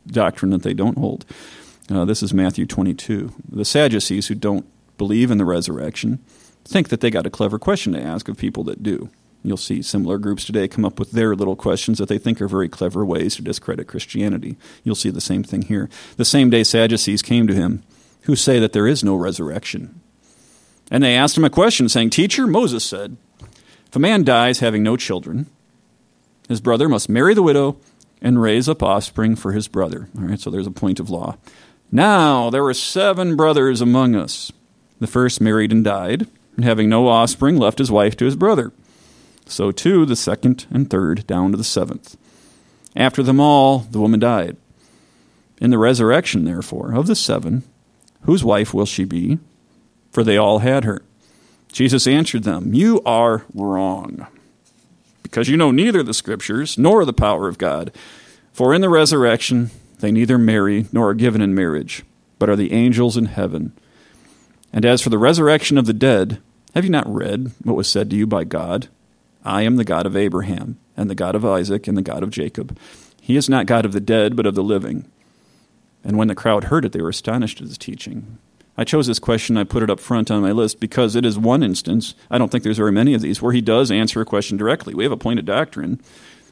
doctrine 0.08 0.51
that 0.51 0.63
they 0.63 0.74
don't 0.74 0.98
hold. 0.98 1.25
Uh, 1.89 2.05
this 2.05 2.24
is 2.24 2.34
Matthew 2.34 2.65
22. 2.65 3.34
The 3.50 3.65
Sadducees 3.65 4.27
who 4.27 4.36
don't 4.36 4.65
believe 4.98 5.31
in 5.31 5.38
the 5.38 5.46
resurrection 5.46 6.20
think 6.63 6.89
that 6.89 7.01
they 7.01 7.10
got 7.10 7.25
a 7.25 7.31
clever 7.31 7.60
question 7.60 7.93
to 7.93 8.01
ask 8.01 8.27
of 8.27 8.38
people 8.38 8.63
that 8.65 8.84
do. 8.84 9.10
You'll 9.43 9.58
see 9.58 9.81
similar 9.81 10.20
groups 10.20 10.46
today 10.46 10.67
come 10.67 10.86
up 10.86 11.00
with 11.00 11.12
their 11.12 11.36
little 11.36 11.55
questions 11.55 11.98
that 11.98 12.08
they 12.08 12.20
think 12.20 12.39
are 12.39 12.48
very 12.48 12.70
clever 12.70 13.03
ways 13.03 13.36
to 13.36 13.41
discredit 13.41 13.88
Christianity. 13.88 14.55
You'll 14.84 14.96
see 14.96 15.10
the 15.10 15.20
same 15.20 15.43
thing 15.43 15.63
here. 15.63 15.89
The 16.17 16.25
same 16.25 16.51
day 16.51 16.63
Sadducees 16.63 17.24
came 17.24 17.48
to 17.48 17.55
him, 17.55 17.84
who 18.22 18.36
say 18.36 18.60
that 18.60 18.74
there 18.74 18.88
is 18.88 19.03
no 19.03 19.15
resurrection. 19.15 20.00
And 20.91 21.03
they 21.03 21.15
asked 21.15 21.38
him 21.38 21.46
a 21.46 21.50
question, 21.50 21.89
saying, 21.89 22.12
Teacher, 22.12 22.46
Moses 22.46 22.84
said, 22.84 23.17
If 23.88 23.96
a 23.96 24.00
man 24.00 24.24
dies 24.24 24.60
having 24.60 24.84
no 24.84 24.96
children, 24.96 25.48
his 26.48 26.62
brother 26.62 26.88
must 26.88 27.10
marry 27.10 27.34
the 27.34 27.41
widow 27.41 27.77
and 28.22 28.42
raise 28.42 28.70
up 28.70 28.84
offspring 28.84 29.36
for 29.36 29.51
his 29.51 29.68
brother. 29.68 30.08
All 30.18 30.25
right, 30.25 30.40
so 30.40 30.50
there's 30.50 30.68
a 30.68 30.72
point 30.72 31.00
of 31.00 31.10
law. 31.10 31.38
Now, 31.92 32.50
there 32.50 32.63
were 32.63 32.74
seven 32.74 33.36
brothers 33.36 33.82
among 33.82 34.16
us. 34.16 34.51
The 35.00 35.08
first 35.08 35.42
married 35.42 35.72
and 35.72 35.84
died, 35.84 36.28
and 36.56 36.63
having 36.63 36.88
no 36.88 37.08
offspring, 37.08 37.58
left 37.58 37.80
his 37.80 37.92
wife 37.92 38.16
to 38.18 38.25
his 38.25 38.36
brother. 38.36 38.72
So 39.46 39.72
too 39.72 40.06
the 40.06 40.16
second 40.16 40.68
and 40.70 40.90
third, 40.90 41.25
down 41.28 41.51
to 41.51 41.58
the 41.58 41.63
seventh. 41.63 42.16
After 42.96 43.24
them 43.24 43.40
all, 43.40 43.80
the 43.80 44.00
woman 44.00 44.20
died. 44.20 44.58
In 45.60 45.70
the 45.70 45.78
resurrection, 45.78 46.46
therefore, 46.46 46.94
of 46.94 47.08
the 47.08 47.16
seven, 47.16 47.63
whose 48.22 48.44
wife 48.44 48.74
will 48.74 48.86
she 48.86 49.04
be? 49.04 49.40
For 50.12 50.24
they 50.24 50.38
all 50.38 50.60
had 50.60 50.84
her. 50.84 51.04
Jesus 51.72 52.06
answered 52.08 52.44
them, 52.44 52.74
You 52.74 53.01
are 53.06 53.46
wrong, 53.54 54.28
because 55.32 55.48
you 55.48 55.56
know 55.56 55.72
neither 55.72 56.04
the 56.04 56.14
Scriptures 56.14 56.78
nor 56.78 57.06
the 57.06 57.14
power 57.14 57.48
of 57.48 57.58
God. 57.58 57.92
For 58.52 58.74
in 58.74 58.82
the 58.82 58.90
resurrection 58.90 59.72
they 60.00 60.12
neither 60.12 60.38
marry 60.38 60.88
nor 60.92 61.10
are 61.10 61.14
given 61.14 61.42
in 61.42 61.56
marriage, 61.56 62.04
but 62.38 62.50
are 62.50 62.56
the 62.58 62.74
angels 62.74 63.16
in 63.16 63.26
heaven. 63.26 63.72
And 64.74 64.86
as 64.86 65.02
for 65.02 65.10
the 65.10 65.18
resurrection 65.18 65.78
of 65.78 65.86
the 65.86 65.94
dead, 65.94 66.42
have 66.76 66.84
you 66.84 66.90
not 66.90 67.12
read 67.12 67.52
what 67.64 67.78
was 67.78 67.88
said 67.88 68.10
to 68.10 68.16
you 68.16 68.28
by 68.28 68.44
God? 68.44 68.90
I 69.44 69.62
am 69.62 69.78
the 69.78 69.86
God 69.86 70.06
of 70.06 70.18
Abraham, 70.18 70.78
and 70.98 71.10
the 71.10 71.16
God 71.16 71.34
of 71.34 71.46
Isaac, 71.46 71.88
and 71.88 71.98
the 71.98 72.02
God 72.02 72.24
of 72.24 72.30
Jacob. 72.30 72.78
He 73.22 73.38
is 73.38 73.50
not 73.50 73.66
God 73.66 73.86
of 73.86 73.94
the 73.94 74.02
dead, 74.02 74.36
but 74.36 74.46
of 74.46 74.56
the 74.56 74.64
living. 74.64 75.10
And 76.04 76.18
when 76.18 76.28
the 76.28 76.36
crowd 76.36 76.66
heard 76.66 76.84
it, 76.84 76.92
they 76.92 77.02
were 77.02 77.10
astonished 77.10 77.62
at 77.62 77.68
his 77.68 77.78
teaching. 77.78 78.38
I 78.82 78.84
chose 78.84 79.06
this 79.06 79.20
question, 79.20 79.58
I 79.58 79.64
put 79.64 79.84
it 79.84 79.92
up 79.92 80.00
front 80.00 80.32
on 80.32 80.42
my 80.42 80.52
list 80.52 80.80
because 80.80 81.16
it 81.16 81.24
is 81.24 81.38
one 81.38 81.62
instance, 81.62 82.16
I 82.32 82.40
don't 82.40 82.52
think 82.52 82.64
there's 82.64 82.80
very 82.80 82.92
many 82.92 83.14
of 83.14 83.22
these, 83.22 83.40
where 83.40 83.54
he 83.54 83.62
does 83.62 83.92
answer 83.92 84.20
a 84.22 84.26
question 84.26 84.58
directly. 84.58 84.96
We 84.96 85.04
have 85.04 85.12
a 85.12 85.18
point 85.18 85.38
of 85.38 85.46
doctrine 85.46 86.02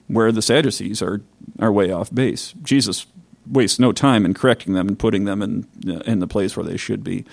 where 0.05 0.31
the 0.31 0.43
Sadducees 0.43 1.01
are, 1.01 1.23
are 1.57 1.71
way 1.71 1.89
off 1.91 2.13
base. 2.13 2.53
Jesus 2.61 3.07
wastes 3.49 3.79
no 3.79 3.91
time 3.91 4.25
in 4.25 4.35
correcting 4.35 4.75
them 4.75 4.87
and 4.87 4.99
putting 4.99 5.25
them 5.25 5.41
in, 5.41 5.67
uh, 5.87 6.01
in 6.01 6.19
the 6.19 6.27
place 6.27 6.55
where 6.55 6.63
they 6.63 6.77
should 6.77 7.03
be. 7.03 7.25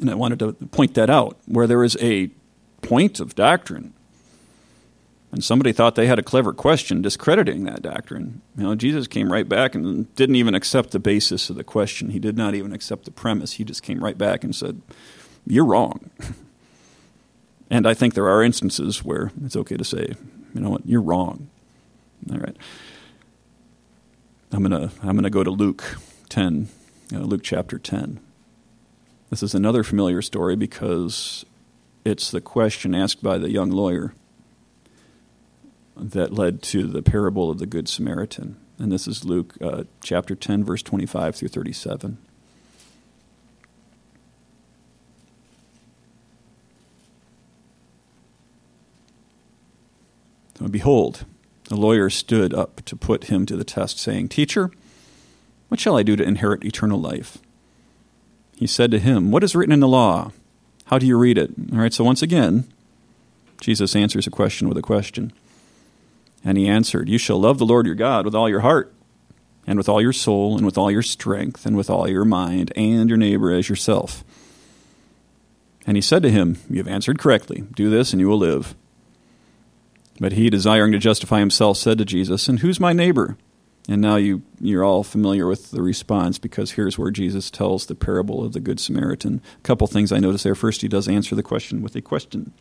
And 0.00 0.10
I 0.10 0.16
wanted 0.16 0.40
to 0.40 0.54
point 0.72 0.94
that 0.94 1.08
out, 1.08 1.38
where 1.46 1.68
there 1.68 1.84
is 1.84 1.96
a 2.00 2.30
point 2.82 3.20
of 3.20 3.36
doctrine 3.36 3.94
and 5.34 5.42
somebody 5.42 5.72
thought 5.72 5.96
they 5.96 6.06
had 6.06 6.20
a 6.20 6.22
clever 6.22 6.52
question 6.52 7.02
discrediting 7.02 7.64
that 7.64 7.82
doctrine. 7.82 8.40
You 8.56 8.62
know, 8.62 8.76
Jesus 8.76 9.08
came 9.08 9.32
right 9.32 9.48
back 9.48 9.74
and 9.74 10.14
didn't 10.14 10.36
even 10.36 10.54
accept 10.54 10.92
the 10.92 11.00
basis 11.00 11.50
of 11.50 11.56
the 11.56 11.64
question. 11.64 12.10
He 12.10 12.20
did 12.20 12.36
not 12.36 12.54
even 12.54 12.72
accept 12.72 13.04
the 13.04 13.10
premise. 13.10 13.54
He 13.54 13.64
just 13.64 13.82
came 13.82 14.02
right 14.02 14.16
back 14.16 14.44
and 14.44 14.54
said, 14.54 14.80
"You're 15.44 15.64
wrong." 15.64 16.08
and 17.70 17.84
I 17.84 17.94
think 17.94 18.14
there 18.14 18.28
are 18.28 18.44
instances 18.44 19.04
where 19.04 19.32
it's 19.44 19.56
okay 19.56 19.76
to 19.76 19.82
say, 19.82 20.14
"You 20.54 20.60
know 20.60 20.70
what? 20.70 20.86
You're 20.86 21.02
wrong." 21.02 21.48
All 22.30 22.38
right. 22.38 22.56
I'm 24.52 24.62
gonna 24.62 24.92
I'm 25.02 25.16
gonna 25.16 25.30
go 25.30 25.42
to 25.42 25.50
Luke 25.50 25.96
10, 26.28 26.68
uh, 27.12 27.18
Luke 27.18 27.42
chapter 27.42 27.76
10. 27.76 28.20
This 29.30 29.42
is 29.42 29.52
another 29.52 29.82
familiar 29.82 30.22
story 30.22 30.54
because 30.54 31.44
it's 32.04 32.30
the 32.30 32.40
question 32.40 32.94
asked 32.94 33.20
by 33.20 33.36
the 33.36 33.50
young 33.50 33.70
lawyer 33.72 34.14
that 35.96 36.32
led 36.32 36.62
to 36.62 36.86
the 36.86 37.02
parable 37.02 37.50
of 37.50 37.58
the 37.58 37.66
Good 37.66 37.88
Samaritan. 37.88 38.56
And 38.78 38.90
this 38.90 39.06
is 39.06 39.24
Luke 39.24 39.54
uh, 39.60 39.84
chapter 40.02 40.34
10, 40.34 40.64
verse 40.64 40.82
25 40.82 41.36
through 41.36 41.48
37. 41.48 42.18
So, 50.58 50.68
behold, 50.68 51.24
the 51.64 51.76
lawyer 51.76 52.10
stood 52.10 52.54
up 52.54 52.84
to 52.84 52.96
put 52.96 53.24
him 53.24 53.46
to 53.46 53.56
the 53.56 53.64
test, 53.64 53.98
saying, 53.98 54.28
Teacher, 54.28 54.70
what 55.68 55.80
shall 55.80 55.96
I 55.96 56.02
do 56.02 56.16
to 56.16 56.24
inherit 56.24 56.64
eternal 56.64 57.00
life? 57.00 57.38
He 58.56 58.66
said 58.66 58.90
to 58.92 58.98
him, 58.98 59.30
What 59.30 59.44
is 59.44 59.54
written 59.54 59.72
in 59.72 59.80
the 59.80 59.88
law? 59.88 60.32
How 60.86 60.98
do 60.98 61.06
you 61.06 61.16
read 61.16 61.38
it? 61.38 61.50
All 61.72 61.78
right, 61.78 61.92
so 61.92 62.04
once 62.04 62.22
again, 62.22 62.64
Jesus 63.60 63.96
answers 63.96 64.26
a 64.26 64.30
question 64.30 64.68
with 64.68 64.76
a 64.76 64.82
question. 64.82 65.32
And 66.44 66.58
he 66.58 66.68
answered, 66.68 67.08
You 67.08 67.18
shall 67.18 67.40
love 67.40 67.58
the 67.58 67.66
Lord 67.66 67.86
your 67.86 67.94
God 67.94 68.24
with 68.24 68.34
all 68.34 68.48
your 68.48 68.60
heart, 68.60 68.94
and 69.66 69.78
with 69.78 69.88
all 69.88 70.02
your 70.02 70.12
soul, 70.12 70.56
and 70.56 70.66
with 70.66 70.76
all 70.76 70.90
your 70.90 71.02
strength, 71.02 71.64
and 71.64 71.76
with 71.76 71.88
all 71.88 72.08
your 72.08 72.24
mind, 72.24 72.72
and 72.76 73.08
your 73.08 73.18
neighbor 73.18 73.50
as 73.50 73.68
yourself. 73.68 74.22
And 75.86 75.96
he 75.96 76.02
said 76.02 76.22
to 76.22 76.30
him, 76.30 76.58
You 76.68 76.78
have 76.78 76.88
answered 76.88 77.18
correctly. 77.18 77.64
Do 77.74 77.90
this, 77.90 78.12
and 78.12 78.20
you 78.20 78.28
will 78.28 78.38
live. 78.38 78.74
But 80.20 80.32
he, 80.32 80.50
desiring 80.50 80.92
to 80.92 80.98
justify 80.98 81.40
himself, 81.40 81.78
said 81.78 81.98
to 81.98 82.04
Jesus, 82.04 82.48
And 82.48 82.60
who's 82.60 82.78
my 82.78 82.92
neighbor? 82.92 83.36
And 83.88 84.00
now 84.00 84.16
you, 84.16 84.42
you're 84.60 84.84
all 84.84 85.02
familiar 85.02 85.46
with 85.46 85.70
the 85.70 85.82
response 85.82 86.38
because 86.38 86.72
here's 86.72 86.98
where 86.98 87.10
Jesus 87.10 87.50
tells 87.50 87.84
the 87.84 87.94
parable 87.94 88.42
of 88.42 88.52
the 88.52 88.60
Good 88.60 88.80
Samaritan. 88.80 89.42
A 89.58 89.60
couple 89.60 89.86
things 89.86 90.10
I 90.10 90.20
notice 90.20 90.42
there. 90.42 90.54
First, 90.54 90.80
he 90.80 90.88
does 90.88 91.06
answer 91.06 91.34
the 91.34 91.42
question 91.42 91.82
with 91.82 91.94
a 91.94 92.00
question. 92.00 92.54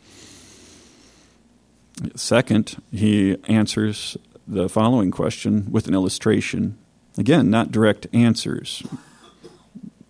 Second, 2.16 2.82
he 2.92 3.38
answers 3.48 4.18
the 4.48 4.68
following 4.68 5.12
question 5.12 5.72
with 5.72 5.88
an 5.88 5.94
illustration. 5.94 6.78
Again, 7.18 7.50
not 7.50 7.72
direct 7.72 8.08
answers. 8.14 8.84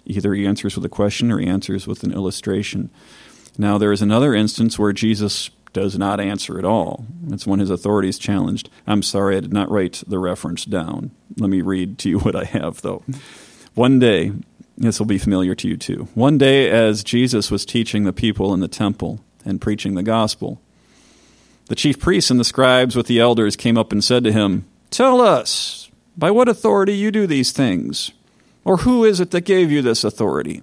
Either 0.06 0.34
he 0.34 0.46
answers 0.46 0.75
with 0.75 0.86
a 0.86 0.90
question 0.90 1.32
or 1.32 1.40
he 1.40 1.48
answers 1.48 1.88
with 1.88 2.04
an 2.04 2.13
illustration. 2.13 2.90
Now, 3.58 3.78
there 3.78 3.92
is 3.92 4.02
another 4.02 4.34
instance 4.34 4.80
where 4.80 4.94
Jesus 4.94 5.50
does 5.74 5.98
not 5.98 6.20
answer 6.20 6.58
at 6.58 6.66
all. 6.66 7.06
It's 7.30 7.48
when 7.48 7.60
his 7.60 7.70
authority 7.70 8.10
is 8.10 8.20
challenged. 8.20 8.70
I'm 8.88 9.04
sorry, 9.04 9.38
I 9.38 9.42
did 9.42 9.54
not 9.54 9.70
write 9.70 10.04
the 10.08 10.20
reference 10.20 10.66
down. 10.66 11.12
Let 11.38 11.50
me 11.50 11.62
read 11.62 11.98
to 12.00 12.10
you 12.10 12.20
what 12.22 12.36
I 12.36 12.46
have, 12.46 12.82
though. 12.82 13.04
One 13.74 14.00
day, 14.00 14.32
this 14.78 15.00
will 15.00 15.08
be 15.08 15.18
familiar 15.18 15.56
to 15.56 15.68
you 15.68 15.78
too. 15.78 16.08
One 16.13 16.38
day, 16.38 16.70
as 16.70 17.04
Jesus 17.04 17.52
was 17.52 17.66
teaching 17.66 18.04
the 18.04 18.13
people 18.13 18.54
in 18.54 18.60
the 18.60 18.68
temple 18.68 19.20
and 19.46 19.62
preaching 19.62 19.96
the 19.96 20.04
gospel, 20.04 20.62
the 21.74 21.75
chief 21.75 22.00
priests 22.00 22.30
and 22.30 22.39
the 22.39 22.44
scribes 22.44 22.96
with 22.96 23.08
the 23.08 23.20
elders 23.20 23.56
came 23.56 23.80
up 23.80 23.92
and 23.92 24.03
said 24.03 24.24
to 24.24 24.32
him, 24.32 24.63
Tell 24.92 25.20
us, 25.20 25.89
by 26.15 26.30
what 26.30 26.48
authority 26.48 26.94
you 26.94 27.10
do 27.10 27.25
these 27.25 27.51
things? 27.51 28.12
Or 28.63 28.77
who 28.77 29.03
is 29.03 29.20
it 29.20 29.32
that 29.32 29.42
gave 29.42 29.72
you 29.72 29.82
this 29.82 30.03
authority? 30.03 30.62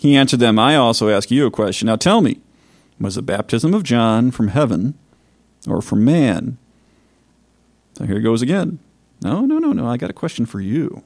He 0.00 0.16
answered 0.16 0.40
them, 0.40 0.58
I 0.58 0.74
also 0.74 1.10
ask 1.10 1.30
you 1.30 1.46
a 1.46 1.50
question. 1.52 1.86
Now 1.86 1.94
tell 1.94 2.22
me, 2.22 2.40
was 2.98 3.14
the 3.14 3.22
baptism 3.22 3.72
of 3.72 3.84
John 3.84 4.32
from 4.32 4.48
heaven 4.48 4.98
or 5.64 5.80
from 5.80 6.04
man? 6.04 6.58
So 7.96 8.04
here 8.04 8.16
it 8.16 8.22
goes 8.22 8.42
again. 8.42 8.80
No, 9.22 9.42
no, 9.42 9.60
no, 9.60 9.70
no. 9.70 9.86
I 9.86 9.96
got 9.96 10.10
a 10.10 10.12
question 10.12 10.44
for 10.44 10.60
you. 10.60 11.04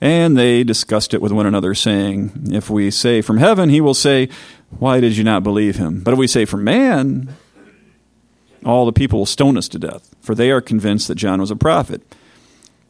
And 0.00 0.36
they 0.36 0.64
discussed 0.64 1.14
it 1.14 1.22
with 1.22 1.30
one 1.30 1.46
another, 1.46 1.76
saying, 1.76 2.48
If 2.50 2.70
we 2.70 2.90
say 2.90 3.20
from 3.20 3.36
heaven, 3.36 3.68
he 3.68 3.80
will 3.80 3.94
say, 3.94 4.30
Why 4.78 5.00
did 5.00 5.16
you 5.16 5.24
not 5.24 5.42
believe 5.42 5.76
him? 5.76 6.00
But 6.00 6.12
if 6.12 6.18
we 6.18 6.26
say 6.26 6.44
from 6.44 6.64
man, 6.64 7.34
all 8.64 8.86
the 8.86 8.92
people 8.92 9.20
will 9.20 9.26
stone 9.26 9.56
us 9.56 9.68
to 9.68 9.78
death, 9.78 10.14
for 10.20 10.34
they 10.34 10.50
are 10.50 10.60
convinced 10.60 11.08
that 11.08 11.16
John 11.16 11.40
was 11.40 11.50
a 11.50 11.56
prophet. 11.56 12.02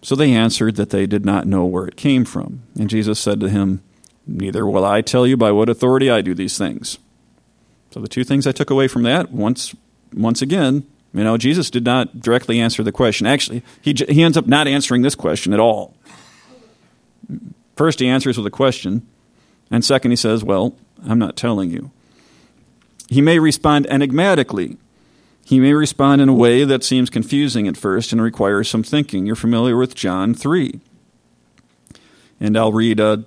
So 0.02 0.14
they 0.14 0.32
answered 0.32 0.76
that 0.76 0.90
they 0.90 1.06
did 1.06 1.24
not 1.24 1.46
know 1.46 1.64
where 1.64 1.86
it 1.86 1.96
came 1.96 2.24
from. 2.24 2.62
And 2.78 2.88
Jesus 2.88 3.18
said 3.18 3.40
to 3.40 3.48
him, 3.48 3.82
Neither 4.26 4.66
will 4.66 4.84
I 4.84 5.00
tell 5.00 5.26
you 5.26 5.36
by 5.36 5.50
what 5.50 5.68
authority 5.68 6.10
I 6.10 6.20
do 6.20 6.34
these 6.34 6.56
things. 6.56 6.98
So 7.90 8.00
the 8.00 8.08
two 8.08 8.24
things 8.24 8.46
I 8.46 8.52
took 8.52 8.70
away 8.70 8.86
from 8.86 9.02
that, 9.02 9.32
once 9.32 9.74
once 10.14 10.42
again, 10.42 10.86
you 11.12 11.24
know, 11.24 11.36
Jesus 11.36 11.70
did 11.70 11.84
not 11.84 12.20
directly 12.20 12.60
answer 12.60 12.82
the 12.82 12.92
question. 12.92 13.26
Actually, 13.26 13.62
he 13.80 13.94
he 14.08 14.22
ends 14.22 14.36
up 14.36 14.46
not 14.46 14.68
answering 14.68 15.02
this 15.02 15.14
question 15.14 15.52
at 15.52 15.60
all. 15.60 15.94
First, 17.76 18.00
he 18.00 18.08
answers 18.08 18.36
with 18.36 18.46
a 18.46 18.50
question, 18.50 19.06
and 19.70 19.84
second, 19.84 20.10
he 20.10 20.16
says, 20.16 20.44
Well, 20.44 20.76
I'm 21.06 21.18
not 21.18 21.36
telling 21.36 21.70
you. 21.70 21.90
He 23.08 23.20
may 23.20 23.38
respond 23.38 23.86
enigmatically. 23.86 24.76
He 25.44 25.58
may 25.58 25.72
respond 25.72 26.20
in 26.20 26.28
a 26.28 26.34
way 26.34 26.64
that 26.64 26.84
seems 26.84 27.10
confusing 27.10 27.66
at 27.66 27.76
first 27.76 28.12
and 28.12 28.22
requires 28.22 28.68
some 28.68 28.84
thinking. 28.84 29.26
You're 29.26 29.34
familiar 29.34 29.76
with 29.76 29.94
John 29.94 30.32
3. 30.32 30.80
And 32.38 32.56
I'll 32.56 32.72
read, 32.72 33.00
uh, 33.00 33.18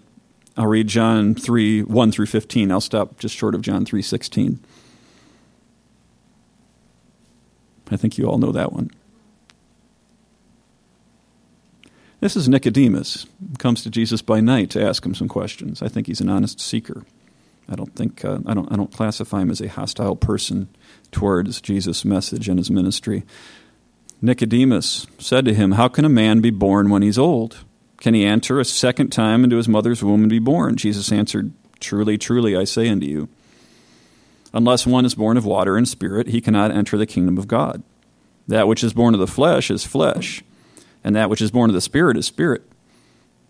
I'll 0.55 0.67
read 0.67 0.87
John 0.87 1.35
3, 1.35 1.83
1 1.83 2.11
through 2.11 2.27
15. 2.27 2.71
I'll 2.71 2.79
stop 2.79 3.19
just 3.19 3.35
short 3.35 3.55
of 3.55 3.61
John 3.61 3.85
3, 3.85 4.01
16. 4.01 4.59
I 7.91 7.97
think 7.97 8.17
you 8.17 8.25
all 8.25 8.37
know 8.37 8.51
that 8.51 8.71
one. 8.71 8.89
This 12.21 12.37
is 12.37 12.47
Nicodemus. 12.47 13.27
He 13.51 13.57
comes 13.57 13.83
to 13.83 13.89
Jesus 13.89 14.21
by 14.21 14.39
night 14.39 14.69
to 14.69 14.81
ask 14.81 15.05
him 15.05 15.13
some 15.13 15.27
questions. 15.27 15.81
I 15.81 15.89
think 15.89 16.07
he's 16.07 16.21
an 16.21 16.29
honest 16.29 16.61
seeker. 16.61 17.03
I 17.69 17.75
don't 17.75 17.95
think 17.95 18.23
uh, 18.25 18.39
I 18.45 18.53
don't 18.53 18.71
I 18.71 18.75
don't 18.75 18.91
classify 18.91 19.41
him 19.41 19.49
as 19.49 19.61
a 19.61 19.67
hostile 19.67 20.15
person 20.15 20.67
towards 21.11 21.61
Jesus' 21.61 22.03
message 22.03 22.49
and 22.49 22.59
his 22.59 22.69
ministry. 22.69 23.23
Nicodemus 24.21 25.07
said 25.17 25.45
to 25.45 25.53
him, 25.53 25.73
"How 25.73 25.87
can 25.87 26.05
a 26.05 26.09
man 26.09 26.41
be 26.41 26.49
born 26.49 26.89
when 26.89 27.01
he's 27.01 27.17
old? 27.17 27.63
Can 27.97 28.13
he 28.13 28.25
enter 28.25 28.59
a 28.59 28.65
second 28.65 29.09
time 29.09 29.43
into 29.43 29.57
his 29.57 29.69
mother's 29.69 30.03
womb 30.03 30.21
and 30.21 30.29
be 30.29 30.39
born?" 30.39 30.75
Jesus 30.75 31.11
answered, 31.11 31.51
"Truly, 31.79 32.17
truly, 32.17 32.55
I 32.55 32.63
say 32.65 32.89
unto 32.89 33.07
you, 33.07 33.29
unless 34.53 34.85
one 34.85 35.05
is 35.05 35.15
born 35.15 35.37
of 35.37 35.45
water 35.45 35.77
and 35.77 35.87
spirit, 35.87 36.27
he 36.27 36.41
cannot 36.41 36.71
enter 36.71 36.97
the 36.97 37.05
kingdom 37.05 37.37
of 37.37 37.47
God. 37.47 37.83
That 38.47 38.67
which 38.67 38.83
is 38.83 38.93
born 38.93 39.13
of 39.13 39.19
the 39.19 39.27
flesh 39.27 39.71
is 39.71 39.85
flesh." 39.85 40.43
and 41.03 41.15
that 41.15 41.29
which 41.29 41.41
is 41.41 41.51
born 41.51 41.69
of 41.69 41.73
the 41.73 41.81
Spirit 41.81 42.17
is 42.17 42.25
spirit. 42.25 42.63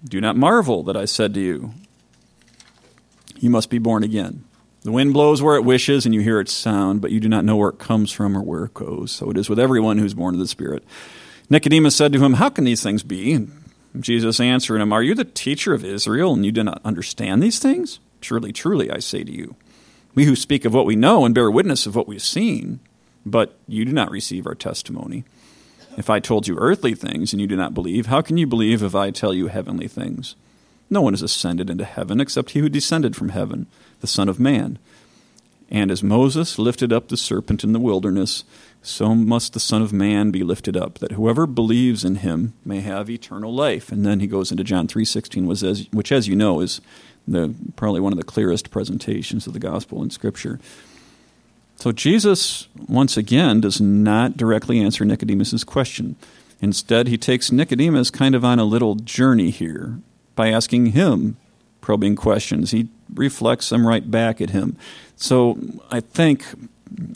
Do 0.03 0.19
not 0.19 0.35
marvel 0.35 0.83
that 0.83 0.97
I 0.97 1.05
said 1.05 1.33
to 1.35 1.39
you, 1.39 1.73
You 3.43 3.49
must 3.49 3.69
be 3.69 3.77
born 3.77 4.05
again. 4.05 4.45
The 4.83 4.93
wind 4.93 5.11
blows 5.11 5.41
where 5.41 5.57
it 5.57 5.65
wishes, 5.65 6.05
and 6.05 6.15
you 6.15 6.21
hear 6.21 6.39
its 6.39 6.53
sound, 6.53 7.01
but 7.01 7.11
you 7.11 7.19
do 7.19 7.27
not 7.27 7.43
know 7.43 7.57
where 7.57 7.71
it 7.71 7.77
comes 7.77 8.09
from 8.09 8.37
or 8.37 8.41
where 8.41 8.63
it 8.63 8.73
goes. 8.73 9.11
So 9.11 9.29
it 9.29 9.37
is 9.37 9.49
with 9.49 9.59
everyone 9.59 9.97
who 9.97 10.05
is 10.05 10.13
born 10.13 10.33
of 10.33 10.39
the 10.39 10.47
Spirit. 10.47 10.81
Nicodemus 11.49 11.93
said 11.93 12.13
to 12.13 12.23
him, 12.23 12.35
How 12.35 12.47
can 12.47 12.63
these 12.63 12.81
things 12.81 13.03
be? 13.03 13.33
And 13.33 13.53
Jesus 13.99 14.39
answered 14.39 14.79
him, 14.79 14.93
Are 14.93 15.03
you 15.03 15.13
the 15.13 15.25
teacher 15.25 15.73
of 15.73 15.83
Israel, 15.83 16.31
and 16.31 16.45
you 16.45 16.53
do 16.53 16.63
not 16.63 16.79
understand 16.85 17.43
these 17.43 17.59
things? 17.59 17.99
Truly, 18.21 18.53
truly, 18.53 18.89
I 18.89 18.99
say 18.99 19.25
to 19.25 19.31
you, 19.31 19.57
we 20.15 20.23
who 20.23 20.37
speak 20.37 20.63
of 20.63 20.73
what 20.73 20.85
we 20.85 20.95
know 20.95 21.25
and 21.25 21.35
bear 21.35 21.51
witness 21.51 21.85
of 21.85 21.97
what 21.97 22.07
we've 22.07 22.21
seen, 22.21 22.79
but 23.25 23.57
you 23.67 23.83
do 23.83 23.91
not 23.91 24.09
receive 24.09 24.47
our 24.47 24.55
testimony. 24.55 25.25
If 25.97 26.09
I 26.09 26.21
told 26.21 26.47
you 26.47 26.57
earthly 26.59 26.95
things 26.95 27.33
and 27.33 27.41
you 27.41 27.47
do 27.47 27.57
not 27.57 27.73
believe, 27.73 28.05
how 28.05 28.21
can 28.21 28.37
you 28.37 28.47
believe 28.47 28.81
if 28.81 28.95
I 28.95 29.11
tell 29.11 29.33
you 29.33 29.47
heavenly 29.47 29.89
things? 29.89 30.37
No 30.89 31.01
one 31.01 31.13
has 31.13 31.21
ascended 31.21 31.69
into 31.69 31.85
heaven 31.85 32.21
except 32.21 32.51
he 32.51 32.59
who 32.59 32.69
descended 32.69 33.15
from 33.15 33.29
heaven, 33.29 33.67
the 34.01 34.07
Son 34.07 34.29
of 34.29 34.39
Man. 34.39 34.77
And 35.69 35.89
as 35.89 36.03
Moses 36.03 36.59
lifted 36.59 36.93
up 36.93 37.07
the 37.07 37.17
serpent 37.17 37.63
in 37.63 37.73
the 37.73 37.79
wilderness, 37.79 38.43
so 38.83 39.15
must 39.15 39.53
the 39.53 39.59
Son 39.59 39.81
of 39.81 39.91
Man 39.91 40.29
be 40.29 40.43
lifted 40.43 40.77
up, 40.77 40.99
that 40.99 41.13
whoever 41.13 41.47
believes 41.47 42.03
in 42.03 42.15
him 42.15 42.53
may 42.63 42.81
have 42.81 43.09
eternal 43.09 43.51
life. 43.51 43.91
And 43.91 44.05
then 44.05 44.19
he 44.19 44.27
goes 44.27 44.51
into 44.51 44.63
John 44.63 44.87
three 44.87 45.05
sixteen, 45.05 45.47
which, 45.47 46.11
as 46.11 46.27
you 46.27 46.35
know, 46.35 46.59
is 46.59 46.79
the, 47.27 47.55
probably 47.75 48.01
one 48.01 48.11
of 48.11 48.19
the 48.19 48.25
clearest 48.25 48.69
presentations 48.69 49.47
of 49.47 49.53
the 49.53 49.59
gospel 49.59 50.03
in 50.03 50.09
Scripture. 50.09 50.59
So 51.77 51.91
Jesus, 51.91 52.67
once 52.87 53.17
again, 53.17 53.61
does 53.61 53.81
not 53.81 54.37
directly 54.37 54.79
answer 54.79 55.05
Nicodemus's 55.05 55.63
question. 55.63 56.17
Instead, 56.61 57.07
he 57.07 57.17
takes 57.17 57.51
Nicodemus 57.51 58.11
kind 58.11 58.35
of 58.35 58.45
on 58.45 58.59
a 58.59 58.63
little 58.63 58.95
journey 58.95 59.49
here 59.49 59.97
by 60.35 60.49
asking 60.49 60.87
him 60.87 61.37
probing 61.81 62.15
questions. 62.15 62.71
He 62.71 62.87
reflects 63.13 63.69
them 63.69 63.85
right 63.85 64.09
back 64.09 64.41
at 64.41 64.51
him. 64.51 64.77
So 65.15 65.59
I 65.91 65.99
think 65.99 66.45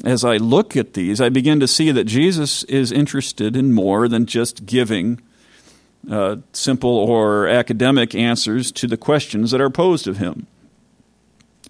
as 0.04 0.24
I 0.24 0.38
look 0.38 0.76
at 0.76 0.94
these, 0.94 1.22
I 1.22 1.30
begin 1.30 1.60
to 1.60 1.68
see 1.68 1.92
that 1.92 2.06
Jesus 2.06 2.64
is 2.64 2.92
interested 2.92 3.56
in 3.56 3.74
more 3.74 4.08
than 4.08 4.26
just 4.26 4.66
giving 4.66 5.22
uh, 6.10 6.38
simple 6.54 6.90
or 6.90 7.48
academic 7.48 8.16
answers 8.16 8.72
to 8.74 8.88
the 8.88 8.98
questions 8.98 9.52
that 9.52 9.62
are 9.62 9.70
posed 9.70 10.08
of 10.08 10.18
him. 10.18 10.48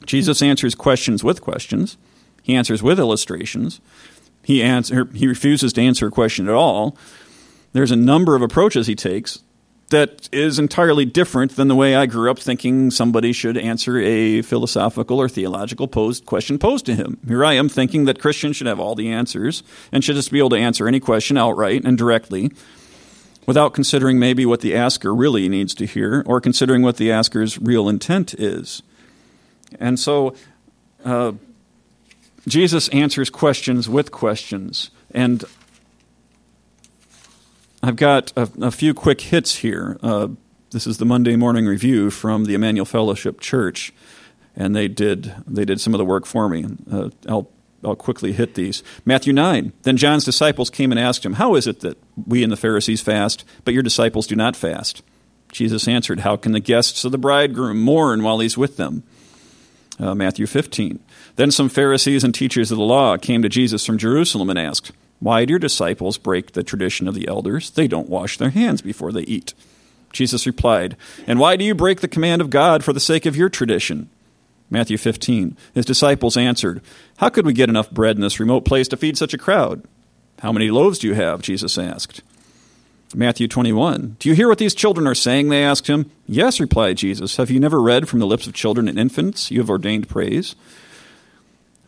Jesus 0.06 0.42
answers 0.42 0.75
questions 0.75 1.24
with 1.24 1.42
questions. 1.42 1.98
He 2.44 2.56
answers 2.56 2.84
with 2.84 3.00
illustrations. 3.00 3.82
He, 4.44 4.63
answer, 4.63 5.06
he 5.13 5.27
refuses 5.27 5.74
to 5.74 5.82
answer 5.82 6.08
a 6.08 6.12
question 6.12 6.48
at 6.48 6.54
all. 6.54 6.96
There's 7.74 7.92
a 7.92 7.98
number 7.98 8.36
of 8.36 8.42
approaches 8.42 8.88
he 8.88 8.96
takes 8.96 9.44
that 9.89 10.27
is 10.34 10.60
entirely 10.60 11.06
different 11.06 11.56
than 11.56 11.70
the 11.70 11.75
way 11.75 11.96
I 11.96 12.06
grew 12.06 12.29
up 12.29 12.39
thinking 12.39 12.91
somebody 12.91 13.32
should 13.32 13.58
answer 13.58 13.98
a 14.00 14.41
philosophical 14.41 15.20
or 15.20 15.29
theological 15.29 15.88
posed 15.88 16.25
question 16.25 16.60
posed 16.60 16.86
to 16.88 16.96
him. 16.96 17.17
Here 17.25 17.46
I 17.46 17.53
am 17.53 17.70
thinking 17.70 18.06
that 18.06 18.20
Christians 18.20 18.58
should 18.58 18.67
have 18.67 18.79
all 18.79 18.96
the 18.96 19.10
answers 19.10 19.63
and 19.91 20.03
should 20.03 20.17
just 20.17 20.32
be 20.32 20.39
able 20.39 20.50
to 20.50 20.58
answer 20.58 20.88
any 20.88 21.00
question 21.00 21.38
outright 21.38 21.86
and 21.86 21.98
directly 21.98 22.51
without 23.46 23.74
considering 23.74 24.20
maybe 24.20 24.46
what 24.46 24.60
the 24.60 24.75
asker 24.75 25.15
really 25.15 25.48
needs 25.48 25.74
to 25.75 25.86
hear 25.86 26.22
or 26.25 26.41
considering 26.41 26.82
what 26.82 26.98
the 26.98 27.10
asker's 27.10 27.58
real 27.58 27.88
intent 27.88 28.34
is. 28.34 28.84
And 29.79 29.98
so 29.98 30.36
uh, 31.06 31.32
Jesus 32.46 32.89
answers 32.89 33.29
questions 33.29 33.88
with 33.88 34.12
questions. 34.12 34.91
And 35.12 35.46
I've 37.84 37.96
got 37.96 38.34
a, 38.36 38.50
a 38.62 38.72
few 38.72 38.93
quick 38.93 39.22
hits 39.22 39.57
here. 39.57 39.98
Uh, 40.01 40.29
this 40.72 40.88
is 40.88 40.98
the 40.98 41.05
Monday 41.05 41.36
morning 41.36 41.65
review 41.65 42.10
from 42.10 42.46
the 42.46 42.53
Emmanuel 42.53 42.86
Fellowship 42.86 43.39
Church, 43.39 43.93
and 44.55 44.75
they 44.75 44.88
did 44.88 45.34
they 45.46 45.63
did 45.63 45.79
some 45.79 45.93
of 45.93 45.98
the 45.98 46.05
work 46.05 46.25
for 46.25 46.50
me. 46.50 46.65
Uh, 46.91 47.10
I'll 47.29 47.50
I'll 47.84 47.96
quickly 47.96 48.34
hit 48.34 48.55
these. 48.55 48.84
Matthew 49.05 49.31
9. 49.31 49.72
Then 49.84 49.98
John's 49.98 50.25
disciples 50.25 50.69
came 50.69 50.91
and 50.91 51.00
asked 51.00 51.25
him, 51.25 51.34
How 51.34 51.55
is 51.55 51.67
it 51.67 51.81
that 51.81 51.98
we 52.25 52.43
and 52.43 52.51
the 52.51 52.57
Pharisees 52.57 53.01
fast, 53.01 53.46
but 53.63 53.74
your 53.74 53.84
disciples 53.84 54.27
do 54.27 54.36
not 54.36 54.55
fast? 54.55 55.03
Jesus 55.51 55.88
answered, 55.88 56.22
How 56.22 56.36
can 56.36 56.53
the 56.53 56.60
guests 56.60 57.05
of 57.05 57.12
the 57.12 57.17
bridegroom 57.17 57.79
mourn 57.79 58.24
while 58.24 58.39
he's 58.39 58.57
with 58.57 58.77
them? 58.77 59.03
Uh, 60.00 60.15
Matthew 60.15 60.48
15. 60.48 61.00
Then 61.36 61.51
some 61.51 61.69
Pharisees 61.69 62.24
and 62.24 62.34
teachers 62.34 62.72
of 62.72 62.77
the 62.77 62.84
law 62.84 63.17
came 63.17 63.41
to 63.41 63.50
Jesus 63.50 63.86
from 63.86 63.98
Jerusalem 63.98 64.50
and 64.50 64.60
asked, 64.60 64.91
why 65.19 65.45
do 65.45 65.51
your 65.51 65.59
disciples 65.59 66.17
break 66.17 66.51
the 66.51 66.63
tradition 66.63 67.07
of 67.07 67.15
the 67.15 67.27
elders? 67.27 67.71
They 67.71 67.88
don't 67.88 68.09
wash 68.09 68.38
their 68.38 68.51
hands 68.51 68.81
before 68.81 69.12
they 69.12 69.21
eat. 69.21 69.53
Jesus 70.13 70.45
replied, 70.45 70.95
And 71.25 71.39
why 71.39 71.55
do 71.55 71.63
you 71.63 71.75
break 71.75 72.01
the 72.01 72.07
command 72.07 72.41
of 72.41 72.50
God 72.50 72.83
for 72.83 72.93
the 72.93 73.00
sake 73.00 73.25
of 73.25 73.36
your 73.36 73.50
tradition? 73.50 74.09
Matthew 74.69 74.98
15. 74.98 75.57
His 75.74 75.85
disciples 75.85 76.37
answered, 76.37 76.81
How 77.18 77.29
could 77.29 77.46
we 77.46 77.53
get 77.53 77.70
enough 77.70 77.89
bread 77.89 78.15
in 78.15 78.22
this 78.22 78.39
remote 78.39 78.65
place 78.65 78.87
to 78.89 78.98
feed 78.98 79.18
such 79.18 79.33
a 79.33 79.37
crowd? 79.37 79.83
How 80.39 80.51
many 80.51 80.70
loaves 80.70 81.00
do 81.00 81.07
you 81.07 81.13
have? 81.13 81.42
Jesus 81.42 81.77
asked. 81.77 82.22
Matthew 83.15 83.48
21. 83.48 84.18
Do 84.20 84.29
you 84.29 84.35
hear 84.35 84.50
what 84.50 84.57
these 84.57 84.75
children 84.75 85.07
are 85.07 85.15
saying? 85.15 85.50
They 85.50 85.63
asked 85.63 85.87
him. 85.87 86.11
Yes, 86.27 86.59
replied 86.59 86.98
Jesus. 86.98 87.37
Have 87.37 87.50
you 87.50 87.59
never 87.59 87.81
read 87.81 88.09
from 88.09 88.20
the 88.20 88.27
lips 88.27 88.48
of 88.48 88.53
children 88.53 88.87
and 88.87 89.00
infants? 89.00 89.50
You 89.50 89.59
have 89.59 89.70
ordained 89.70 90.09
praise. 90.09 90.55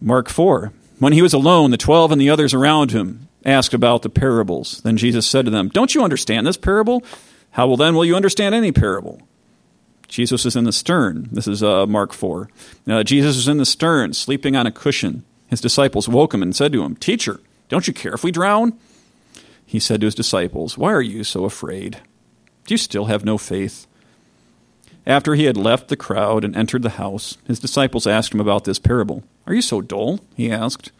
Mark 0.01 0.29
4. 0.29 0.71
When 0.99 1.13
he 1.13 1.21
was 1.21 1.33
alone, 1.33 1.71
the 1.71 1.77
twelve 1.77 2.11
and 2.11 2.19
the 2.19 2.29
others 2.29 2.53
around 2.53 2.91
him 2.91 3.29
asked 3.45 3.73
about 3.73 4.01
the 4.01 4.09
parables. 4.09 4.81
Then 4.83 4.97
Jesus 4.97 5.25
said 5.25 5.45
to 5.45 5.51
them, 5.51 5.69
Don't 5.69 5.95
you 5.95 6.03
understand 6.03 6.45
this 6.45 6.57
parable? 6.57 7.03
How 7.51 7.67
will 7.67 7.77
then 7.77 7.95
will 7.95 8.05
you 8.05 8.15
understand 8.15 8.53
any 8.53 8.71
parable? 8.71 9.21
Jesus 10.07 10.45
is 10.45 10.55
in 10.55 10.65
the 10.65 10.71
stern. 10.71 11.29
This 11.31 11.47
is 11.47 11.63
uh, 11.63 11.85
Mark 11.85 12.13
4. 12.13 12.49
Uh, 12.87 13.03
Jesus 13.03 13.37
is 13.37 13.47
in 13.47 13.57
the 13.57 13.65
stern, 13.65 14.13
sleeping 14.13 14.55
on 14.55 14.67
a 14.67 14.71
cushion. 14.71 15.23
His 15.47 15.61
disciples 15.61 16.09
woke 16.09 16.33
him 16.33 16.43
and 16.43 16.55
said 16.55 16.73
to 16.73 16.83
him, 16.83 16.95
Teacher, 16.95 17.39
don't 17.69 17.87
you 17.87 17.93
care 17.93 18.13
if 18.13 18.23
we 18.23 18.31
drown? 18.31 18.77
He 19.65 19.79
said 19.79 20.01
to 20.01 20.07
his 20.07 20.15
disciples, 20.15 20.77
Why 20.77 20.91
are 20.91 21.01
you 21.01 21.23
so 21.23 21.45
afraid? 21.45 22.01
Do 22.65 22.73
you 22.73 22.77
still 22.77 23.05
have 23.05 23.23
no 23.23 23.37
faith? 23.37 23.87
After 25.05 25.35
he 25.35 25.45
had 25.45 25.57
left 25.57 25.87
the 25.87 25.97
crowd 25.97 26.43
and 26.43 26.55
entered 26.55 26.83
the 26.83 26.91
house, 26.91 27.37
his 27.45 27.59
disciples 27.59 28.05
asked 28.05 28.33
him 28.33 28.39
about 28.39 28.65
this 28.65 28.79
parable. 28.79 29.23
Are 29.47 29.53
you 29.53 29.61
so 29.61 29.81
dull? 29.81 30.19
He 30.35 30.51
asked. 30.51 30.91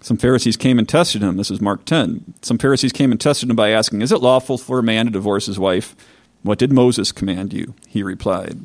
Some 0.00 0.16
Pharisees 0.16 0.56
came 0.56 0.78
and 0.78 0.88
tested 0.88 1.22
him. 1.22 1.36
This 1.36 1.50
is 1.50 1.60
Mark 1.60 1.84
10. 1.84 2.34
Some 2.42 2.58
Pharisees 2.58 2.92
came 2.92 3.10
and 3.10 3.20
tested 3.20 3.50
him 3.50 3.56
by 3.56 3.70
asking, 3.70 4.02
Is 4.02 4.12
it 4.12 4.22
lawful 4.22 4.58
for 4.58 4.78
a 4.78 4.82
man 4.82 5.06
to 5.06 5.12
divorce 5.12 5.46
his 5.46 5.58
wife? 5.58 5.96
What 6.42 6.58
did 6.58 6.72
Moses 6.72 7.10
command 7.10 7.52
you? 7.52 7.74
He 7.88 8.02
replied. 8.02 8.60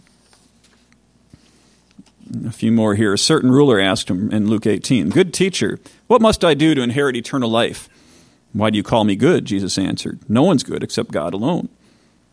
A 2.46 2.52
few 2.52 2.72
more 2.72 2.96
here. 2.96 3.14
A 3.14 3.18
certain 3.18 3.52
ruler 3.52 3.80
asked 3.80 4.10
him 4.10 4.32
in 4.32 4.48
Luke 4.48 4.68
18, 4.68 5.10
Good 5.10 5.34
teacher, 5.34 5.80
what 6.08 6.22
must 6.22 6.46
I 6.46 6.54
do 6.54 6.76
to 6.76 6.82
inherit 6.82 7.16
eternal 7.16 7.50
life? 7.50 7.90
Why 8.54 8.70
do 8.70 8.78
you 8.78 8.84
call 8.84 9.04
me 9.04 9.16
good? 9.16 9.46
Jesus 9.46 9.78
answered, 9.78 10.20
No 10.30 10.44
one's 10.44 10.64
good 10.64 10.84
except 10.84 11.12
God 11.12 11.34
alone. 11.34 11.70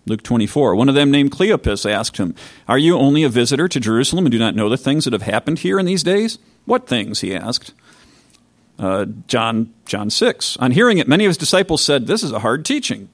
Luke 0.06 0.22
24. 0.22 0.74
One 0.74 0.88
of 0.88 0.94
them, 0.94 1.10
named 1.10 1.30
Cleopas, 1.30 1.88
asked 1.88 2.16
him, 2.16 2.34
Are 2.66 2.78
you 2.78 2.96
only 2.96 3.22
a 3.22 3.28
visitor 3.28 3.68
to 3.68 3.80
Jerusalem 3.80 4.26
and 4.26 4.32
do 4.32 4.38
not 4.38 4.54
know 4.54 4.68
the 4.68 4.76
things 4.76 5.04
that 5.04 5.12
have 5.12 5.22
happened 5.22 5.60
here 5.60 5.78
in 5.78 5.86
these 5.86 6.02
days? 6.02 6.38
What 6.64 6.86
things? 6.86 7.20
he 7.20 7.34
asked. 7.34 7.72
Uh, 8.78 9.06
John, 9.26 9.74
John 9.84 10.08
6. 10.08 10.56
On 10.56 10.70
hearing 10.70 10.98
it, 10.98 11.06
many 11.06 11.24
of 11.26 11.30
his 11.30 11.36
disciples 11.36 11.84
said, 11.84 12.06
This 12.06 12.22
is 12.22 12.32
a 12.32 12.38
hard 12.38 12.64
teaching. 12.64 13.10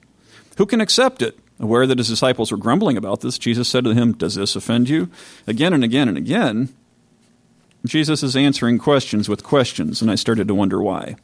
Who 0.59 0.67
can 0.67 0.81
accept 0.81 1.23
it? 1.23 1.39
Aware 1.59 1.87
that 1.87 1.99
his 1.99 2.09
disciples 2.09 2.53
were 2.53 2.59
grumbling 2.59 2.97
about 2.97 3.21
this, 3.21 3.39
Jesus 3.39 3.69
said 3.69 3.85
to 3.85 3.95
him, 3.95 4.13
Does 4.13 4.37
this 4.37 4.55
offend 4.55 4.89
you? 4.89 5.11
Again 5.47 5.73
and 5.73 5.83
again 5.83 6.09
and 6.09 6.17
again, 6.17 6.69
Jesus 7.85 8.23
is 8.23 8.37
answering 8.37 8.79
questions 8.79 9.29
with 9.29 9.45
questions, 9.45 10.03
and 10.03 10.11
I 10.11 10.17
started 10.17 10.49
to 10.49 10.55
wonder 10.55 10.83
why. 10.83 11.17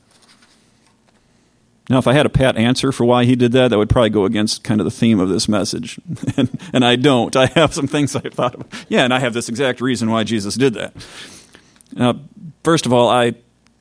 Now, 1.93 1.99
if 1.99 2.07
I 2.07 2.15
had 2.15 2.25
a 2.25 2.31
pat 2.31 2.57
answer 2.57 2.91
for 2.91 3.05
why 3.05 3.27
he 3.27 3.37
did 3.37 3.53
that, 3.53 3.69
that 3.69 3.77
would 3.77 3.91
probably 3.91 4.09
go 4.09 4.25
against 4.25 4.65
kind 4.65 4.81
of 4.81 4.87
the 4.87 4.91
theme 4.91 5.21
of 5.21 5.29
this 5.29 5.47
message. 5.47 6.01
and, 6.39 6.49
and 6.73 6.87
I 6.87 6.97
don't. 6.97 7.37
I 7.37 7.45
have 7.49 7.75
some 7.75 7.87
things 7.87 8.17
I 8.17 8.31
thought 8.31 8.55
of. 8.55 8.87
Yeah, 8.89 9.05
and 9.05 9.13
I 9.13 9.19
have 9.19 9.35
this 9.35 9.51
exact 9.51 9.83
reason 9.83 10.11
why 10.11 10.25
Jesus 10.25 10.55
did 10.55 10.73
that. 10.73 10.95
Uh, 11.95 12.15
first 12.65 12.87
of 12.87 12.95
all, 12.95 13.11
I 13.11 13.35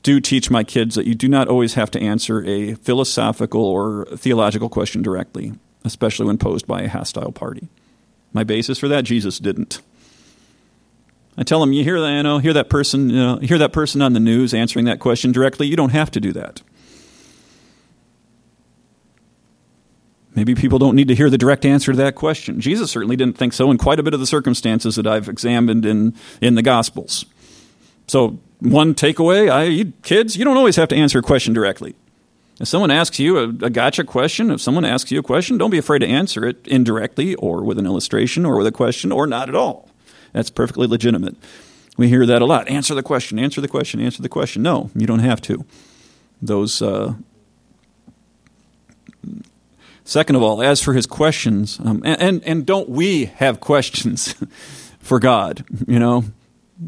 do 0.04 0.20
teach 0.20 0.52
my 0.52 0.66
kids 0.66 0.96
that 0.96 1.08
you 1.08 1.16
do 1.16 1.30
not 1.30 1.48
always 1.48 1.76
have 1.76 1.90
to 1.92 2.02
answer 2.02 2.44
a 2.44 2.74
philosophical 2.74 3.64
or 3.64 4.06
theological 4.18 4.68
question 4.68 5.02
directly, 5.02 5.54
especially 5.86 6.26
when 6.26 6.38
posed 6.38 6.68
by 6.68 6.82
a 6.82 6.90
hostile 6.90 7.32
party. 7.32 7.70
My 8.34 8.44
basis 8.44 8.78
for 8.78 8.90
that, 8.90 9.06
Jesus 9.06 9.40
didn't. 9.40 9.80
I 11.38 11.44
tell 11.44 11.62
them, 11.62 11.72
you 11.72 11.86
hear 11.86 12.02
that, 12.02 12.12
you 12.12 12.24
know, 12.24 12.40
hear 12.40 12.52
that 12.52 12.70
person, 12.70 13.10
you 13.10 13.16
know, 13.16 13.38
hear 13.38 13.58
that 13.58 13.72
person 13.72 14.02
on 14.02 14.12
the 14.12 14.20
news 14.20 14.54
answering 14.54 14.84
that 14.84 15.00
question 15.00 15.32
directly. 15.32 15.68
You 15.68 15.78
don't 15.78 15.92
have 15.92 16.12
to 16.12 16.20
do 16.20 16.34
that. 16.34 16.62
Maybe 20.34 20.56
people 20.56 20.80
don't 20.80 20.96
need 20.96 21.10
to 21.10 21.16
hear 21.16 21.30
the 21.30 21.38
direct 21.38 21.66
answer 21.66 21.92
to 21.92 21.98
that 21.98 22.16
question. 22.16 22.62
Jesus 22.62 22.92
certainly 22.92 23.16
didn't 23.16 23.38
think 23.38 23.54
so 23.54 23.70
in 23.70 23.78
quite 23.78 24.00
a 24.00 24.04
bit 24.04 24.14
of 24.14 24.20
the 24.20 24.28
circumstances 24.28 24.96
that 24.96 25.06
I've 25.06 25.28
examined 25.28 25.86
in, 25.86 26.16
in 26.40 26.56
the 26.56 26.62
Gospels. 26.62 27.26
So, 28.08 28.40
one 28.60 28.94
takeaway 28.94 29.52
I, 29.52 29.64
you, 29.64 29.94
kids, 30.04 30.38
you 30.38 30.46
don't 30.46 30.58
always 30.58 30.76
have 30.76 30.90
to 30.90 30.96
answer 30.96 31.20
a 31.20 31.22
question 31.24 31.54
directly. 31.54 31.96
If 32.60 32.68
someone 32.68 32.92
asks 32.92 33.20
you 33.20 33.38
a, 33.40 33.44
a 33.44 33.70
gotcha 33.70 34.04
question, 34.04 34.52
if 34.52 34.62
someone 34.62 34.86
asks 34.86 35.12
you 35.12 35.20
a 35.20 35.24
question, 35.24 35.58
don't 35.58 35.72
be 35.72 35.80
afraid 35.80 36.00
to 36.00 36.08
answer 36.08 36.46
it 36.46 36.68
indirectly 36.68 37.36
or 37.36 37.64
with 37.64 37.80
an 37.80 37.86
illustration 37.86 38.46
or 38.46 38.58
with 38.58 38.68
a 38.68 38.72
question 38.72 39.12
or 39.12 39.26
not 39.26 39.50
at 39.50 39.56
all. 39.56 39.90
That's 40.32 40.52
perfectly 40.52 40.88
legitimate. 40.88 41.36
We 41.98 42.08
hear 42.08 42.26
that 42.26 42.42
a 42.42 42.46
lot. 42.46 42.70
Answer 42.70 42.94
the 42.94 43.04
question, 43.04 43.40
answer 43.40 43.62
the 43.62 43.68
question, 43.68 44.00
answer 44.00 44.22
the 44.22 44.30
question. 44.30 44.62
No, 44.62 44.92
you 44.96 45.08
don't 45.08 45.20
have 45.20 45.42
to. 45.42 45.66
Those 46.42 46.82
uh, 46.82 47.16
Second 50.04 50.36
of 50.36 50.42
all, 50.42 50.62
as 50.62 50.82
for 50.82 50.94
his 50.94 51.06
questions, 51.06 51.80
um, 51.84 52.02
and, 52.04 52.22
and, 52.22 52.44
and 52.44 52.66
don't 52.66 52.90
we 52.90 53.26
have 53.26 53.60
questions 53.60 54.34
for 55.00 55.20
God? 55.20 55.64
You 55.88 56.00
know, 56.00 56.26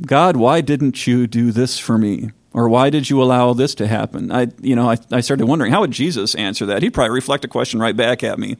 God, 0.01 0.35
why 0.35 0.61
didn't 0.61 1.05
you 1.05 1.27
do 1.27 1.51
this 1.51 1.77
for 1.77 1.97
me? 1.97 2.31
Or 2.53 2.69
why 2.69 2.91
did 2.91 3.09
you 3.09 3.21
allow 3.21 3.53
this 3.53 3.73
to 3.75 3.87
happen? 3.87 4.31
I, 4.31 4.47
you 4.61 4.75
know, 4.75 4.89
I, 4.89 4.97
I 5.11 5.21
started 5.21 5.47
wondering 5.47 5.71
how 5.71 5.81
would 5.81 5.91
Jesus 5.91 6.35
answer 6.35 6.67
that? 6.67 6.83
He'd 6.83 6.93
probably 6.93 7.15
reflect 7.15 7.43
a 7.45 7.47
question 7.47 7.79
right 7.79 7.95
back 7.95 8.23
at 8.23 8.37
me. 8.37 8.57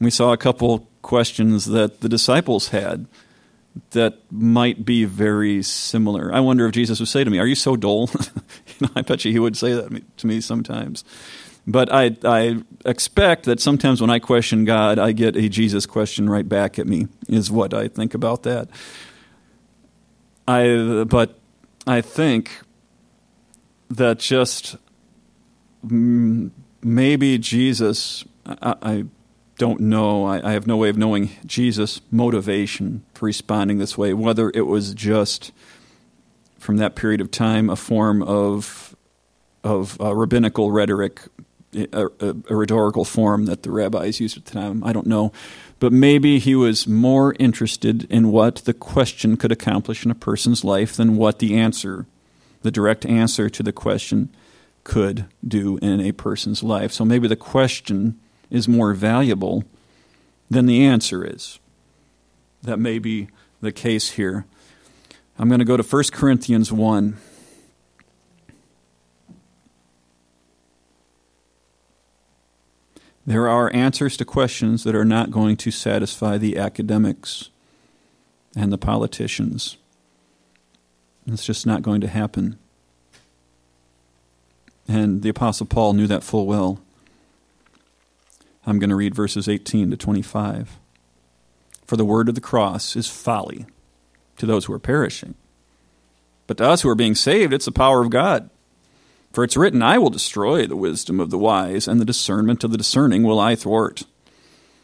We 0.00 0.10
saw 0.10 0.32
a 0.32 0.38
couple 0.38 0.88
questions 1.02 1.66
that 1.66 2.00
the 2.00 2.08
disciples 2.08 2.68
had 2.68 3.06
that 3.90 4.18
might 4.30 4.84
be 4.84 5.04
very 5.04 5.62
similar. 5.62 6.32
I 6.34 6.40
wonder 6.40 6.66
if 6.66 6.72
Jesus 6.72 6.98
would 6.98 7.08
say 7.08 7.24
to 7.24 7.30
me, 7.30 7.38
"Are 7.38 7.46
you 7.46 7.54
so 7.54 7.76
dull?" 7.76 8.10
you 8.66 8.86
know, 8.86 8.88
I 8.96 9.02
bet 9.02 9.24
you 9.24 9.32
he 9.32 9.38
would 9.38 9.56
say 9.56 9.72
that 9.74 10.18
to 10.18 10.26
me 10.26 10.40
sometimes. 10.40 11.04
But 11.66 11.92
I, 11.92 12.16
I 12.24 12.62
expect 12.84 13.44
that 13.44 13.60
sometimes 13.60 14.00
when 14.00 14.10
I 14.10 14.18
question 14.18 14.64
God, 14.64 14.98
I 14.98 15.12
get 15.12 15.36
a 15.36 15.48
Jesus 15.48 15.86
question 15.86 16.28
right 16.28 16.48
back 16.48 16.78
at 16.78 16.86
me. 16.86 17.06
Is 17.28 17.50
what 17.50 17.72
I 17.72 17.88
think 17.88 18.14
about 18.14 18.42
that. 18.42 18.68
I, 20.48 21.04
but 21.04 21.38
I 21.86 22.00
think 22.00 22.50
that 23.90 24.18
just 24.18 24.76
maybe 25.82 27.38
Jesus, 27.38 28.24
I, 28.46 28.74
I 28.82 29.04
don't 29.58 29.80
know. 29.80 30.24
I, 30.24 30.48
I, 30.48 30.52
have 30.52 30.66
no 30.66 30.76
way 30.76 30.88
of 30.88 30.96
knowing 30.96 31.30
Jesus' 31.46 32.00
motivation 32.10 33.04
for 33.14 33.26
responding 33.26 33.78
this 33.78 33.96
way, 33.96 34.12
whether 34.12 34.50
it 34.54 34.66
was 34.66 34.94
just 34.94 35.52
from 36.58 36.78
that 36.78 36.94
period 36.96 37.20
of 37.20 37.30
time 37.30 37.68
a 37.70 37.76
form 37.76 38.22
of 38.22 38.96
of 39.64 40.00
uh, 40.00 40.14
rabbinical 40.14 40.72
rhetoric, 40.72 41.20
a, 41.74 42.06
a, 42.20 42.36
a, 42.50 42.56
rhetorical 42.56 43.04
form 43.04 43.46
that 43.46 43.62
the 43.62 43.70
rabbis 43.70 44.20
used 44.20 44.36
at 44.36 44.44
the 44.44 44.52
time. 44.52 44.84
I 44.84 44.92
don't 44.92 45.06
know. 45.06 45.32
But 45.78 45.92
maybe 45.92 46.38
he 46.38 46.54
was 46.54 46.86
more 46.86 47.34
interested 47.38 48.04
in 48.10 48.30
what 48.30 48.56
the 48.56 48.74
question 48.74 49.36
could 49.36 49.52
accomplish 49.52 50.04
in 50.04 50.10
a 50.10 50.14
person's 50.14 50.64
life 50.64 50.94
than 50.94 51.16
what 51.16 51.38
the 51.38 51.56
answer, 51.56 52.06
the 52.62 52.70
direct 52.70 53.04
answer 53.06 53.48
to 53.50 53.62
the 53.62 53.72
question, 53.72 54.28
could 54.84 55.26
do 55.46 55.78
in 55.78 56.00
a 56.00 56.12
person's 56.12 56.62
life. 56.62 56.92
So 56.92 57.04
maybe 57.04 57.28
the 57.28 57.36
question 57.36 58.18
is 58.50 58.68
more 58.68 58.94
valuable 58.94 59.64
than 60.50 60.66
the 60.66 60.84
answer 60.84 61.24
is. 61.24 61.58
That 62.62 62.78
may 62.78 62.98
be 62.98 63.28
the 63.60 63.72
case 63.72 64.10
here. 64.10 64.44
I'm 65.38 65.48
going 65.48 65.60
to 65.60 65.64
go 65.64 65.76
to 65.76 65.82
1 65.82 66.04
Corinthians 66.12 66.70
1. 66.70 67.16
There 73.24 73.48
are 73.48 73.72
answers 73.74 74.16
to 74.16 74.24
questions 74.24 74.82
that 74.84 74.94
are 74.94 75.04
not 75.04 75.30
going 75.30 75.56
to 75.58 75.70
satisfy 75.70 76.38
the 76.38 76.56
academics 76.58 77.50
and 78.56 78.72
the 78.72 78.78
politicians. 78.78 79.76
It's 81.26 81.44
just 81.44 81.66
not 81.66 81.82
going 81.82 82.00
to 82.00 82.08
happen. 82.08 82.58
And 84.88 85.22
the 85.22 85.28
Apostle 85.28 85.66
Paul 85.66 85.92
knew 85.92 86.08
that 86.08 86.24
full 86.24 86.46
well. 86.46 86.80
I'm 88.66 88.78
going 88.78 88.90
to 88.90 88.96
read 88.96 89.14
verses 89.14 89.48
18 89.48 89.90
to 89.90 89.96
25. 89.96 90.78
For 91.86 91.96
the 91.96 92.04
word 92.04 92.28
of 92.28 92.34
the 92.34 92.40
cross 92.40 92.96
is 92.96 93.08
folly 93.08 93.66
to 94.36 94.46
those 94.46 94.64
who 94.64 94.72
are 94.72 94.78
perishing. 94.78 95.34
But 96.46 96.58
to 96.58 96.68
us 96.68 96.82
who 96.82 96.88
are 96.88 96.96
being 96.96 97.14
saved, 97.14 97.52
it's 97.52 97.66
the 97.66 97.72
power 97.72 98.02
of 98.02 98.10
God. 98.10 98.50
For 99.32 99.44
it's 99.44 99.56
written, 99.56 99.82
I 99.82 99.98
will 99.98 100.10
destroy 100.10 100.66
the 100.66 100.76
wisdom 100.76 101.18
of 101.18 101.30
the 101.30 101.38
wise, 101.38 101.88
and 101.88 102.00
the 102.00 102.04
discernment 102.04 102.64
of 102.64 102.70
the 102.70 102.76
discerning 102.76 103.22
will 103.22 103.40
I 103.40 103.54
thwart. 103.54 104.04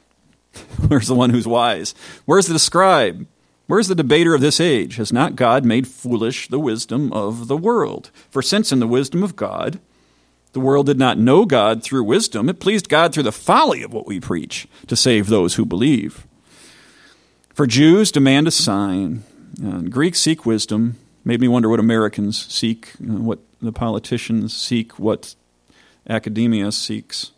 Where's 0.88 1.08
the 1.08 1.14
one 1.14 1.30
who's 1.30 1.46
wise? 1.46 1.94
Where's 2.24 2.46
the 2.46 2.58
scribe? 2.58 3.26
Where's 3.66 3.88
the 3.88 3.94
debater 3.94 4.34
of 4.34 4.40
this 4.40 4.60
age? 4.60 4.96
Has 4.96 5.12
not 5.12 5.36
God 5.36 5.64
made 5.64 5.86
foolish 5.86 6.48
the 6.48 6.58
wisdom 6.58 7.12
of 7.12 7.48
the 7.48 7.56
world? 7.56 8.10
For 8.30 8.40
since 8.40 8.72
in 8.72 8.80
the 8.80 8.86
wisdom 8.86 9.22
of 9.22 9.36
God, 9.36 9.78
the 10.52 10.60
world 10.60 10.86
did 10.86 10.98
not 10.98 11.18
know 11.18 11.44
God 11.44 11.82
through 11.82 12.04
wisdom. 12.04 12.48
It 12.48 12.60
pleased 12.60 12.88
God 12.88 13.12
through 13.12 13.24
the 13.24 13.32
folly 13.32 13.82
of 13.82 13.92
what 13.92 14.06
we 14.06 14.18
preach 14.20 14.66
to 14.86 14.96
save 14.96 15.26
those 15.26 15.56
who 15.56 15.66
believe. 15.66 16.26
For 17.52 17.66
Jews 17.66 18.10
demand 18.10 18.48
a 18.48 18.50
sign, 18.50 19.24
and 19.60 19.92
Greeks 19.92 20.20
seek 20.20 20.46
wisdom. 20.46 20.96
Made 21.22 21.40
me 21.40 21.48
wonder 21.48 21.68
what 21.68 21.80
Americans 21.80 22.46
seek, 22.50 22.92
uh, 23.02 23.20
what 23.20 23.40
the 23.60 23.72
politicians 23.72 24.56
seek, 24.56 24.98
what 24.98 25.34
academia 26.08 26.72
seeks. 26.72 27.32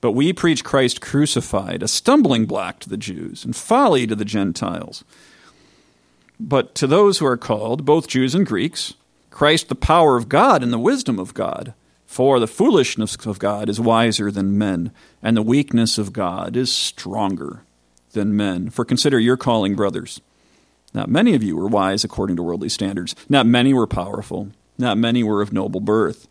But 0.00 0.12
we 0.12 0.32
preach 0.32 0.64
Christ 0.64 1.00
crucified, 1.00 1.82
a 1.82 1.88
stumbling 1.88 2.44
block 2.44 2.78
to 2.80 2.88
the 2.88 2.96
Jews 2.96 3.44
and 3.44 3.56
folly 3.56 4.06
to 4.06 4.14
the 4.14 4.24
Gentiles. 4.24 5.02
But 6.38 6.74
to 6.74 6.86
those 6.86 7.18
who 7.18 7.26
are 7.26 7.38
called, 7.38 7.84
both 7.84 8.08
Jews 8.08 8.34
and 8.34 8.46
Greeks, 8.46 8.94
Christ 9.30 9.68
the 9.68 9.74
power 9.74 10.16
of 10.16 10.28
God 10.28 10.62
and 10.62 10.72
the 10.72 10.78
wisdom 10.78 11.18
of 11.18 11.32
God. 11.34 11.74
For 12.06 12.38
the 12.38 12.46
foolishness 12.46 13.16
of 13.26 13.38
God 13.38 13.68
is 13.68 13.80
wiser 13.80 14.30
than 14.30 14.58
men, 14.58 14.92
and 15.22 15.36
the 15.36 15.42
weakness 15.42 15.98
of 15.98 16.12
God 16.12 16.56
is 16.56 16.72
stronger 16.72 17.62
than 18.12 18.36
men. 18.36 18.70
For 18.70 18.84
consider 18.84 19.18
your 19.18 19.36
calling, 19.36 19.74
brothers. 19.74 20.20
Not 20.92 21.08
many 21.08 21.34
of 21.34 21.42
you 21.42 21.56
were 21.56 21.66
wise 21.66 22.04
according 22.04 22.36
to 22.36 22.42
worldly 22.42 22.68
standards. 22.68 23.16
Not 23.28 23.46
many 23.46 23.74
were 23.74 23.88
powerful. 23.88 24.50
Not 24.78 24.98
many 24.98 25.22
were 25.22 25.42
of 25.42 25.52
noble 25.52 25.80
birth. 25.80 26.28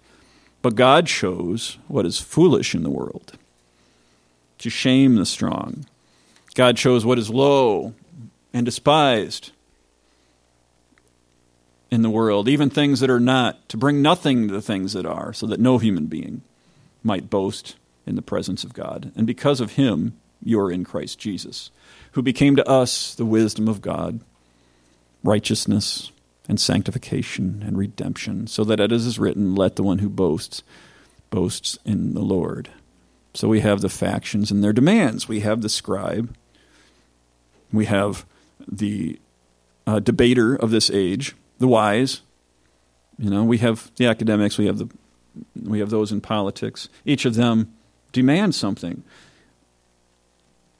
But 0.61 0.75
God 0.75 1.07
chose 1.07 1.77
what 1.87 2.05
is 2.05 2.19
foolish 2.19 2.73
in 2.73 2.83
the 2.83 2.89
world 2.89 3.33
to 4.59 4.69
shame 4.69 5.15
the 5.15 5.25
strong. 5.25 5.85
God 6.55 6.77
chose 6.77 7.05
what 7.05 7.19
is 7.19 7.29
low 7.29 7.93
and 8.53 8.65
despised 8.65 9.51
in 11.91 12.01
the 12.01 12.09
world, 12.09 12.47
even 12.47 12.69
things 12.69 13.01
that 13.01 13.09
are 13.09 13.19
not, 13.19 13.67
to 13.69 13.77
bring 13.77 14.01
nothing 14.01 14.47
to 14.47 14.53
the 14.53 14.61
things 14.61 14.93
that 14.93 15.05
are, 15.05 15.33
so 15.33 15.45
that 15.47 15.59
no 15.59 15.79
human 15.79 16.05
being 16.05 16.41
might 17.03 17.29
boast 17.29 17.75
in 18.07 18.15
the 18.15 18.21
presence 18.21 18.63
of 18.63 18.73
God. 18.73 19.11
And 19.17 19.27
because 19.27 19.59
of 19.59 19.73
him, 19.73 20.17
you're 20.41 20.71
in 20.71 20.85
Christ 20.85 21.19
Jesus, 21.19 21.71
who 22.13 22.21
became 22.21 22.55
to 22.55 22.67
us 22.67 23.13
the 23.13 23.25
wisdom 23.25 23.67
of 23.67 23.81
God, 23.81 24.21
righteousness 25.25 26.12
and 26.47 26.59
sanctification 26.59 27.63
and 27.65 27.77
redemption, 27.77 28.47
so 28.47 28.63
that 28.63 28.79
as 28.79 29.05
is 29.05 29.19
written, 29.19 29.55
let 29.55 29.75
the 29.75 29.83
one 29.83 29.99
who 29.99 30.09
boasts 30.09 30.63
boasts 31.29 31.77
in 31.83 32.13
the 32.13 32.21
Lord. 32.21 32.69
So 33.33 33.47
we 33.47 33.61
have 33.61 33.81
the 33.81 33.89
factions 33.89 34.51
and 34.51 34.63
their 34.63 34.73
demands. 34.73 35.27
We 35.27 35.39
have 35.39 35.61
the 35.61 35.69
scribe. 35.69 36.35
We 37.71 37.85
have 37.85 38.25
the 38.67 39.19
uh, 39.87 39.99
debater 39.99 40.55
of 40.55 40.69
this 40.69 40.91
age 40.91 41.35
the 41.59 41.67
wise. 41.67 42.21
You 43.17 43.29
know, 43.29 43.43
we 43.43 43.59
have 43.59 43.91
the 43.95 44.05
academics, 44.05 44.57
we 44.57 44.65
have 44.65 44.77
the 44.77 44.89
we 45.63 45.79
have 45.79 45.89
those 45.89 46.11
in 46.11 46.21
politics. 46.21 46.89
Each 47.05 47.25
of 47.25 47.35
them 47.35 47.73
demands 48.11 48.55
something. 48.55 49.03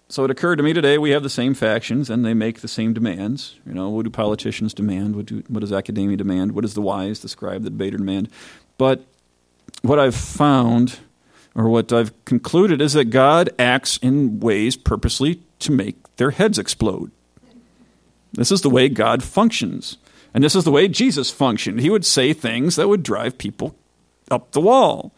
So 0.10 0.24
it 0.24 0.32
occurred 0.32 0.58
to 0.58 0.64
me 0.64 0.74
today 0.74 0.98
we 0.98 1.12
have 1.12 1.24
the 1.24 1.30
same 1.30 1.54
factions 1.54 2.10
and 2.10 2.24
they 2.24 2.34
make 2.34 2.62
the 2.62 2.68
same 2.68 2.94
demands. 2.94 3.60
You 3.66 3.74
know, 3.74 3.90
what 3.90 4.04
do 4.04 4.12
politicians 4.12 4.74
demand? 4.74 5.16
What, 5.16 5.26
do, 5.26 5.44
what 5.48 5.62
does 5.62 5.74
academia 5.74 6.18
demand? 6.18 6.52
What 6.52 6.62
does 6.62 6.76
the 6.76 6.82
wise, 6.82 7.22
the 7.22 7.30
scribe, 7.30 7.64
the 7.64 7.70
debater 7.70 7.98
demand? 7.98 8.30
But 8.78 9.06
what 9.82 10.00
I've 10.00 10.16
found, 10.16 11.00
or 11.56 11.68
what 11.68 11.92
I've 11.92 12.14
concluded, 12.26 12.82
is 12.82 12.94
that 12.94 13.06
God 13.06 13.50
acts 13.58 13.98
in 13.98 14.40
ways 14.40 14.76
purposely 14.76 15.42
to 15.60 15.72
make 15.72 16.16
their 16.18 16.32
heads 16.32 16.60
explode. 16.60 17.12
This 18.34 18.52
is 18.52 18.62
the 18.62 18.70
way 18.70 18.90
God 18.90 19.24
functions. 19.24 19.98
And 20.34 20.44
this 20.44 20.56
is 20.56 20.64
the 20.64 20.72
way 20.72 20.88
Jesus 20.88 21.30
functioned. 21.30 21.80
He 21.80 21.90
would 21.90 22.06
say 22.06 22.34
things 22.34 22.76
that 22.76 22.88
would 22.88 23.04
drive 23.04 23.38
people 23.38 23.76
up 24.32 24.52
the 24.52 24.62
wall. 24.62 25.12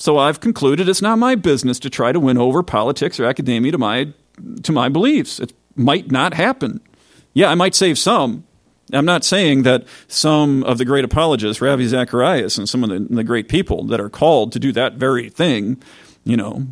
So 0.00 0.16
I've 0.16 0.40
concluded 0.40 0.88
it's 0.88 1.02
not 1.02 1.18
my 1.18 1.34
business 1.34 1.78
to 1.80 1.90
try 1.90 2.10
to 2.10 2.18
win 2.18 2.38
over 2.38 2.62
politics 2.62 3.20
or 3.20 3.26
academia 3.26 3.70
to 3.72 3.78
my 3.78 4.08
to 4.62 4.72
my 4.72 4.88
beliefs. 4.88 5.38
It 5.38 5.52
might 5.76 6.10
not 6.10 6.32
happen. 6.32 6.80
Yeah, 7.34 7.50
I 7.50 7.54
might 7.54 7.74
save 7.74 7.98
some. 7.98 8.44
I'm 8.94 9.04
not 9.04 9.24
saying 9.24 9.62
that 9.64 9.84
some 10.08 10.64
of 10.64 10.78
the 10.78 10.86
great 10.86 11.04
apologists, 11.04 11.60
Ravi 11.60 11.86
Zacharias, 11.86 12.56
and 12.56 12.66
some 12.66 12.82
of 12.82 12.88
the, 12.88 13.14
the 13.14 13.22
great 13.22 13.48
people 13.48 13.84
that 13.84 14.00
are 14.00 14.08
called 14.08 14.52
to 14.52 14.58
do 14.58 14.72
that 14.72 14.94
very 14.94 15.28
thing, 15.28 15.80
you 16.24 16.36
know, 16.36 16.66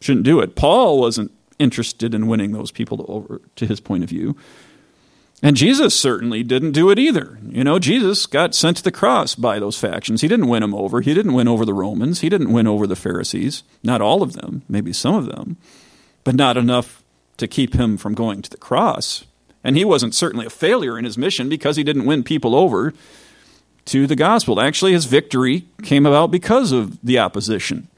shouldn't 0.00 0.24
do 0.24 0.40
it. 0.40 0.54
Paul 0.54 1.00
wasn't 1.00 1.32
interested 1.58 2.14
in 2.14 2.28
winning 2.28 2.52
those 2.52 2.70
people 2.70 2.96
to, 2.98 3.04
over 3.04 3.40
to 3.56 3.66
his 3.66 3.80
point 3.80 4.04
of 4.04 4.08
view. 4.08 4.36
And 5.42 5.56
Jesus 5.56 5.98
certainly 5.98 6.44
didn't 6.44 6.70
do 6.70 6.88
it 6.90 7.00
either. 7.00 7.38
You 7.48 7.64
know, 7.64 7.80
Jesus 7.80 8.26
got 8.26 8.54
sent 8.54 8.76
to 8.76 8.82
the 8.84 8.92
cross 8.92 9.34
by 9.34 9.58
those 9.58 9.76
factions. 9.76 10.20
He 10.20 10.28
didn't 10.28 10.48
win 10.48 10.60
them 10.60 10.74
over. 10.74 11.00
He 11.00 11.14
didn't 11.14 11.34
win 11.34 11.48
over 11.48 11.64
the 11.64 11.74
Romans. 11.74 12.20
He 12.20 12.28
didn't 12.28 12.52
win 12.52 12.68
over 12.68 12.86
the 12.86 12.94
Pharisees. 12.94 13.64
Not 13.82 14.00
all 14.00 14.22
of 14.22 14.34
them, 14.34 14.62
maybe 14.68 14.92
some 14.92 15.16
of 15.16 15.26
them, 15.26 15.56
but 16.22 16.36
not 16.36 16.56
enough 16.56 17.02
to 17.38 17.48
keep 17.48 17.74
him 17.74 17.96
from 17.96 18.14
going 18.14 18.40
to 18.42 18.50
the 18.50 18.56
cross. 18.56 19.24
And 19.64 19.76
he 19.76 19.84
wasn't 19.84 20.14
certainly 20.14 20.46
a 20.46 20.50
failure 20.50 20.96
in 20.96 21.04
his 21.04 21.18
mission 21.18 21.48
because 21.48 21.76
he 21.76 21.82
didn't 21.82 22.06
win 22.06 22.22
people 22.22 22.54
over 22.54 22.94
to 23.86 24.06
the 24.06 24.16
gospel. 24.16 24.60
Actually, 24.60 24.92
his 24.92 25.06
victory 25.06 25.66
came 25.82 26.06
about 26.06 26.30
because 26.30 26.70
of 26.70 27.00
the 27.02 27.18
opposition. 27.18 27.88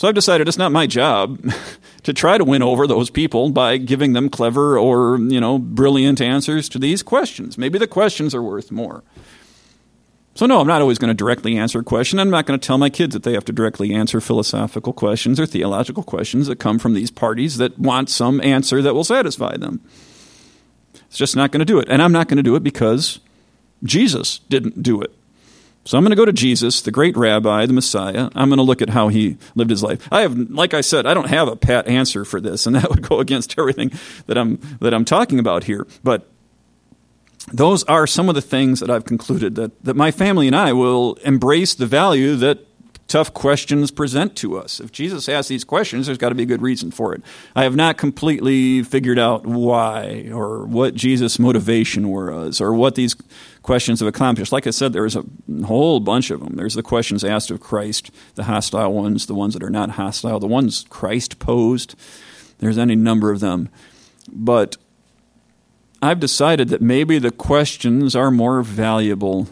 So 0.00 0.08
I've 0.08 0.14
decided 0.14 0.48
it's 0.48 0.56
not 0.56 0.72
my 0.72 0.86
job 0.86 1.52
to 2.04 2.14
try 2.14 2.38
to 2.38 2.42
win 2.44 2.62
over 2.62 2.86
those 2.86 3.10
people 3.10 3.50
by 3.50 3.76
giving 3.76 4.14
them 4.14 4.30
clever 4.30 4.78
or, 4.78 5.18
you 5.18 5.38
know, 5.38 5.58
brilliant 5.58 6.22
answers 6.22 6.70
to 6.70 6.78
these 6.78 7.02
questions. 7.02 7.58
Maybe 7.58 7.78
the 7.78 7.86
questions 7.86 8.34
are 8.34 8.42
worth 8.42 8.72
more. 8.72 9.04
So, 10.34 10.46
no, 10.46 10.58
I'm 10.58 10.66
not 10.66 10.80
always 10.80 10.96
going 10.96 11.10
to 11.10 11.14
directly 11.14 11.58
answer 11.58 11.80
a 11.80 11.84
question. 11.84 12.18
I'm 12.18 12.30
not 12.30 12.46
going 12.46 12.58
to 12.58 12.66
tell 12.66 12.78
my 12.78 12.88
kids 12.88 13.12
that 13.12 13.24
they 13.24 13.34
have 13.34 13.44
to 13.44 13.52
directly 13.52 13.92
answer 13.92 14.22
philosophical 14.22 14.94
questions 14.94 15.38
or 15.38 15.44
theological 15.44 16.02
questions 16.02 16.46
that 16.46 16.58
come 16.58 16.78
from 16.78 16.94
these 16.94 17.10
parties 17.10 17.58
that 17.58 17.78
want 17.78 18.08
some 18.08 18.40
answer 18.40 18.80
that 18.80 18.94
will 18.94 19.04
satisfy 19.04 19.58
them. 19.58 19.82
It's 20.94 21.18
just 21.18 21.36
not 21.36 21.52
going 21.52 21.58
to 21.58 21.66
do 21.66 21.78
it. 21.78 21.90
And 21.90 22.00
I'm 22.00 22.12
not 22.12 22.26
going 22.26 22.38
to 22.38 22.42
do 22.42 22.56
it 22.56 22.62
because 22.62 23.20
Jesus 23.84 24.38
didn't 24.48 24.82
do 24.82 25.02
it. 25.02 25.14
So 25.84 25.96
I'm 25.96 26.04
going 26.04 26.10
to 26.10 26.16
go 26.16 26.26
to 26.26 26.32
Jesus, 26.32 26.82
the 26.82 26.90
great 26.90 27.16
rabbi, 27.16 27.64
the 27.64 27.72
Messiah. 27.72 28.28
I'm 28.34 28.48
going 28.48 28.58
to 28.58 28.62
look 28.62 28.82
at 28.82 28.90
how 28.90 29.08
he 29.08 29.38
lived 29.54 29.70
his 29.70 29.82
life. 29.82 30.06
I 30.12 30.20
have, 30.20 30.36
like 30.50 30.74
I 30.74 30.82
said, 30.82 31.06
I 31.06 31.14
don't 31.14 31.28
have 31.28 31.48
a 31.48 31.56
pat 31.56 31.88
answer 31.88 32.24
for 32.24 32.40
this, 32.40 32.66
and 32.66 32.76
that 32.76 32.90
would 32.90 33.02
go 33.02 33.20
against 33.20 33.58
everything 33.58 33.90
that 34.26 34.36
I'm 34.36 34.60
that 34.80 34.92
I'm 34.92 35.04
talking 35.04 35.38
about 35.38 35.64
here. 35.64 35.86
But 36.04 36.28
those 37.52 37.82
are 37.84 38.06
some 38.06 38.28
of 38.28 38.34
the 38.34 38.42
things 38.42 38.80
that 38.80 38.90
I've 38.90 39.04
concluded 39.04 39.54
that, 39.56 39.82
that 39.82 39.96
my 39.96 40.10
family 40.10 40.46
and 40.46 40.54
I 40.54 40.72
will 40.72 41.14
embrace 41.24 41.74
the 41.74 41.86
value 41.86 42.36
that 42.36 42.66
tough 43.10 43.34
questions 43.34 43.90
present 43.90 44.36
to 44.36 44.56
us. 44.56 44.78
If 44.78 44.92
Jesus 44.92 45.28
asks 45.28 45.48
these 45.48 45.64
questions, 45.64 46.06
there's 46.06 46.16
got 46.16 46.28
to 46.28 46.34
be 46.36 46.44
a 46.44 46.46
good 46.46 46.62
reason 46.62 46.92
for 46.92 47.12
it. 47.12 47.22
I 47.56 47.64
have 47.64 47.74
not 47.74 47.98
completely 47.98 48.84
figured 48.84 49.18
out 49.18 49.44
why 49.44 50.30
or 50.32 50.64
what 50.64 50.94
Jesus' 50.94 51.38
motivation 51.38 52.08
was 52.08 52.60
or 52.60 52.72
what 52.72 52.94
these 52.94 53.16
questions 53.62 53.98
have 53.98 54.08
accomplished. 54.08 54.52
Like 54.52 54.68
I 54.68 54.70
said, 54.70 54.92
there's 54.92 55.16
a 55.16 55.24
whole 55.66 55.98
bunch 55.98 56.30
of 56.30 56.38
them. 56.40 56.54
There's 56.54 56.74
the 56.74 56.84
questions 56.84 57.24
asked 57.24 57.50
of 57.50 57.60
Christ, 57.60 58.12
the 58.36 58.44
hostile 58.44 58.92
ones, 58.92 59.26
the 59.26 59.34
ones 59.34 59.54
that 59.54 59.64
are 59.64 59.70
not 59.70 59.90
hostile, 59.90 60.38
the 60.38 60.46
ones 60.46 60.86
Christ 60.88 61.40
posed. 61.40 61.96
There's 62.58 62.78
any 62.78 62.94
number 62.94 63.32
of 63.32 63.40
them. 63.40 63.68
But 64.30 64.76
I've 66.00 66.20
decided 66.20 66.68
that 66.68 66.80
maybe 66.80 67.18
the 67.18 67.32
questions 67.32 68.14
are 68.14 68.30
more 68.30 68.62
valuable 68.62 69.48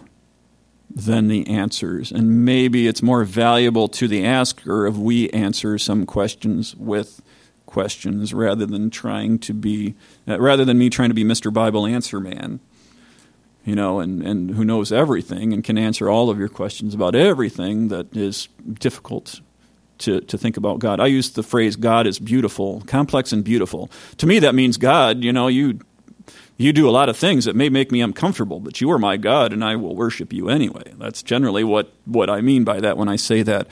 than 0.91 1.29
the 1.29 1.47
answers. 1.47 2.11
And 2.11 2.45
maybe 2.45 2.87
it's 2.87 3.03
more 3.03 3.25
valuable 3.25 3.89
to 3.89 4.09
the 4.09 4.25
asker 4.25 4.87
if 4.87 4.97
we 4.97 5.29
answer 5.31 5.79
some 5.79 6.07
questions 6.07 6.75
with 6.77 7.21
questions 7.67 8.33
rather 8.33 8.65
than 8.65 8.91
trying 8.91 9.39
to 9.41 9.53
be, 9.53 9.95
uh, 10.27 10.41
rather 10.41 10.65
than 10.65 10.79
me 10.79 10.89
trying 10.89 11.11
to 11.11 11.15
be 11.15 11.25
Mr. 11.25 11.53
Bible 11.53 11.87
Answer 11.87 12.19
Man, 12.19 12.61
you 13.65 13.75
know, 13.75 14.01
and, 14.01 14.23
and 14.23 14.53
who 14.53 14.65
knows 14.65 14.91
everything 14.91 15.53
and 15.53 15.63
can 15.63 15.77
answer 15.77 16.09
all 16.09 16.31
of 16.31 16.39
your 16.39 16.49
questions 16.49 16.95
about 16.95 17.15
everything 17.15 17.89
that 17.89 18.17
is 18.17 18.49
difficult 18.81 19.41
to, 19.99 20.21
to 20.23 20.39
think 20.39 20.57
about 20.57 20.79
God. 20.79 21.01
I 21.01 21.07
use 21.07 21.31
the 21.31 21.43
phrase 21.43 21.77
God 21.77 22.07
is 22.07 22.19
beautiful, 22.19 22.83
complex 22.87 23.33
and 23.33 23.45
beautiful. 23.45 23.91
To 24.19 24.27
me, 24.27 24.39
that 24.39 24.55
means 24.55 24.77
God, 24.79 25.23
you 25.23 25.33
know, 25.33 25.49
you 25.49 25.81
you 26.59 26.73
do 26.73 26.89
a 26.89 26.91
lot 26.91 27.09
of 27.09 27.17
things 27.17 27.45
that 27.45 27.55
may 27.55 27.69
make 27.69 27.93
me 27.93 28.01
uncomfortable, 28.01 28.59
but 28.59 28.81
you 28.81 28.91
are 28.91 28.99
my 28.99 29.17
God 29.17 29.53
and 29.53 29.65
I 29.65 29.77
will 29.77 29.95
worship 29.95 30.33
you 30.33 30.49
anyway. 30.49 30.93
That's 30.99 31.23
generally 31.23 31.63
what, 31.63 31.93
what 32.05 32.29
I 32.29 32.41
mean 32.41 32.65
by 32.65 32.81
that 32.81 32.97
when 32.97 33.09
I 33.09 33.15
say 33.15 33.43
that. 33.43 33.69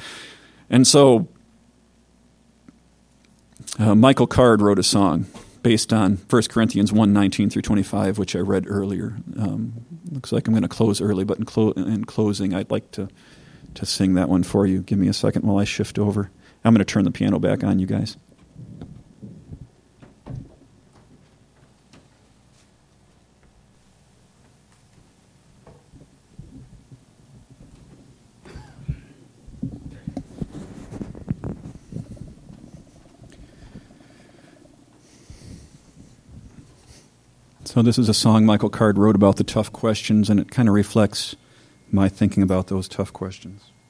And 0.70 0.87
so 0.87 1.27
uh, 3.81 3.96
Michael 3.96 4.29
Card 4.29 4.62
wrote 4.62 4.79
a 4.79 4.85
song 4.85 5.27
based 5.62 5.92
on 5.92 6.18
1 6.31 6.42
Corinthians 6.44 6.92
1 6.92 7.12
19 7.12 7.51
through 7.51 7.62
25, 7.62 8.18
which 8.18 8.37
I 8.37 8.38
read 8.38 8.66
earlier. 8.68 9.16
Um, 9.37 9.85
looks 10.12 10.31
like 10.31 10.46
I'm 10.46 10.55
going 10.55 10.62
to 10.62 10.68
close 10.68 11.01
early, 11.01 11.25
but 11.25 11.38
in, 11.38 11.44
clo- 11.44 11.72
in 11.72 12.05
closing, 12.05 12.55
I'd 12.55 12.70
like 12.70 12.92
to, 12.92 13.09
to 13.75 13.85
sing 13.85 14.14
that 14.14 14.29
one 14.29 14.44
for 14.44 14.64
you. 14.64 14.83
Give 14.83 14.99
me 14.99 15.09
a 15.09 15.12
second 15.12 15.42
while 15.42 15.59
I 15.59 15.64
shift 15.64 15.99
over. 15.99 16.31
I'm 16.64 16.72
going 16.72 16.79
to 16.79 16.85
turn 16.85 17.05
the 17.05 17.11
piano 17.11 17.40
back 17.40 17.64
on, 17.64 17.81
you 17.81 17.87
guys. 17.87 18.16
So, 37.77 37.83
this 37.83 37.99
is 37.99 38.09
a 38.09 38.15
song 38.15 38.47
Michael 38.47 38.71
Card 38.71 38.97
wrote 38.97 39.17
about 39.17 39.37
the 39.37 39.45
tough 39.45 39.71
questions, 39.71 40.31
and 40.31 40.41
it 40.41 40.51
kind 40.51 40.67
of 40.67 40.75
reflects 40.75 41.37
my 41.93 42.09
thinking 42.09 42.43
about 42.43 42.69
those 42.69 42.89
tough 42.89 43.12
questions. 43.12 43.71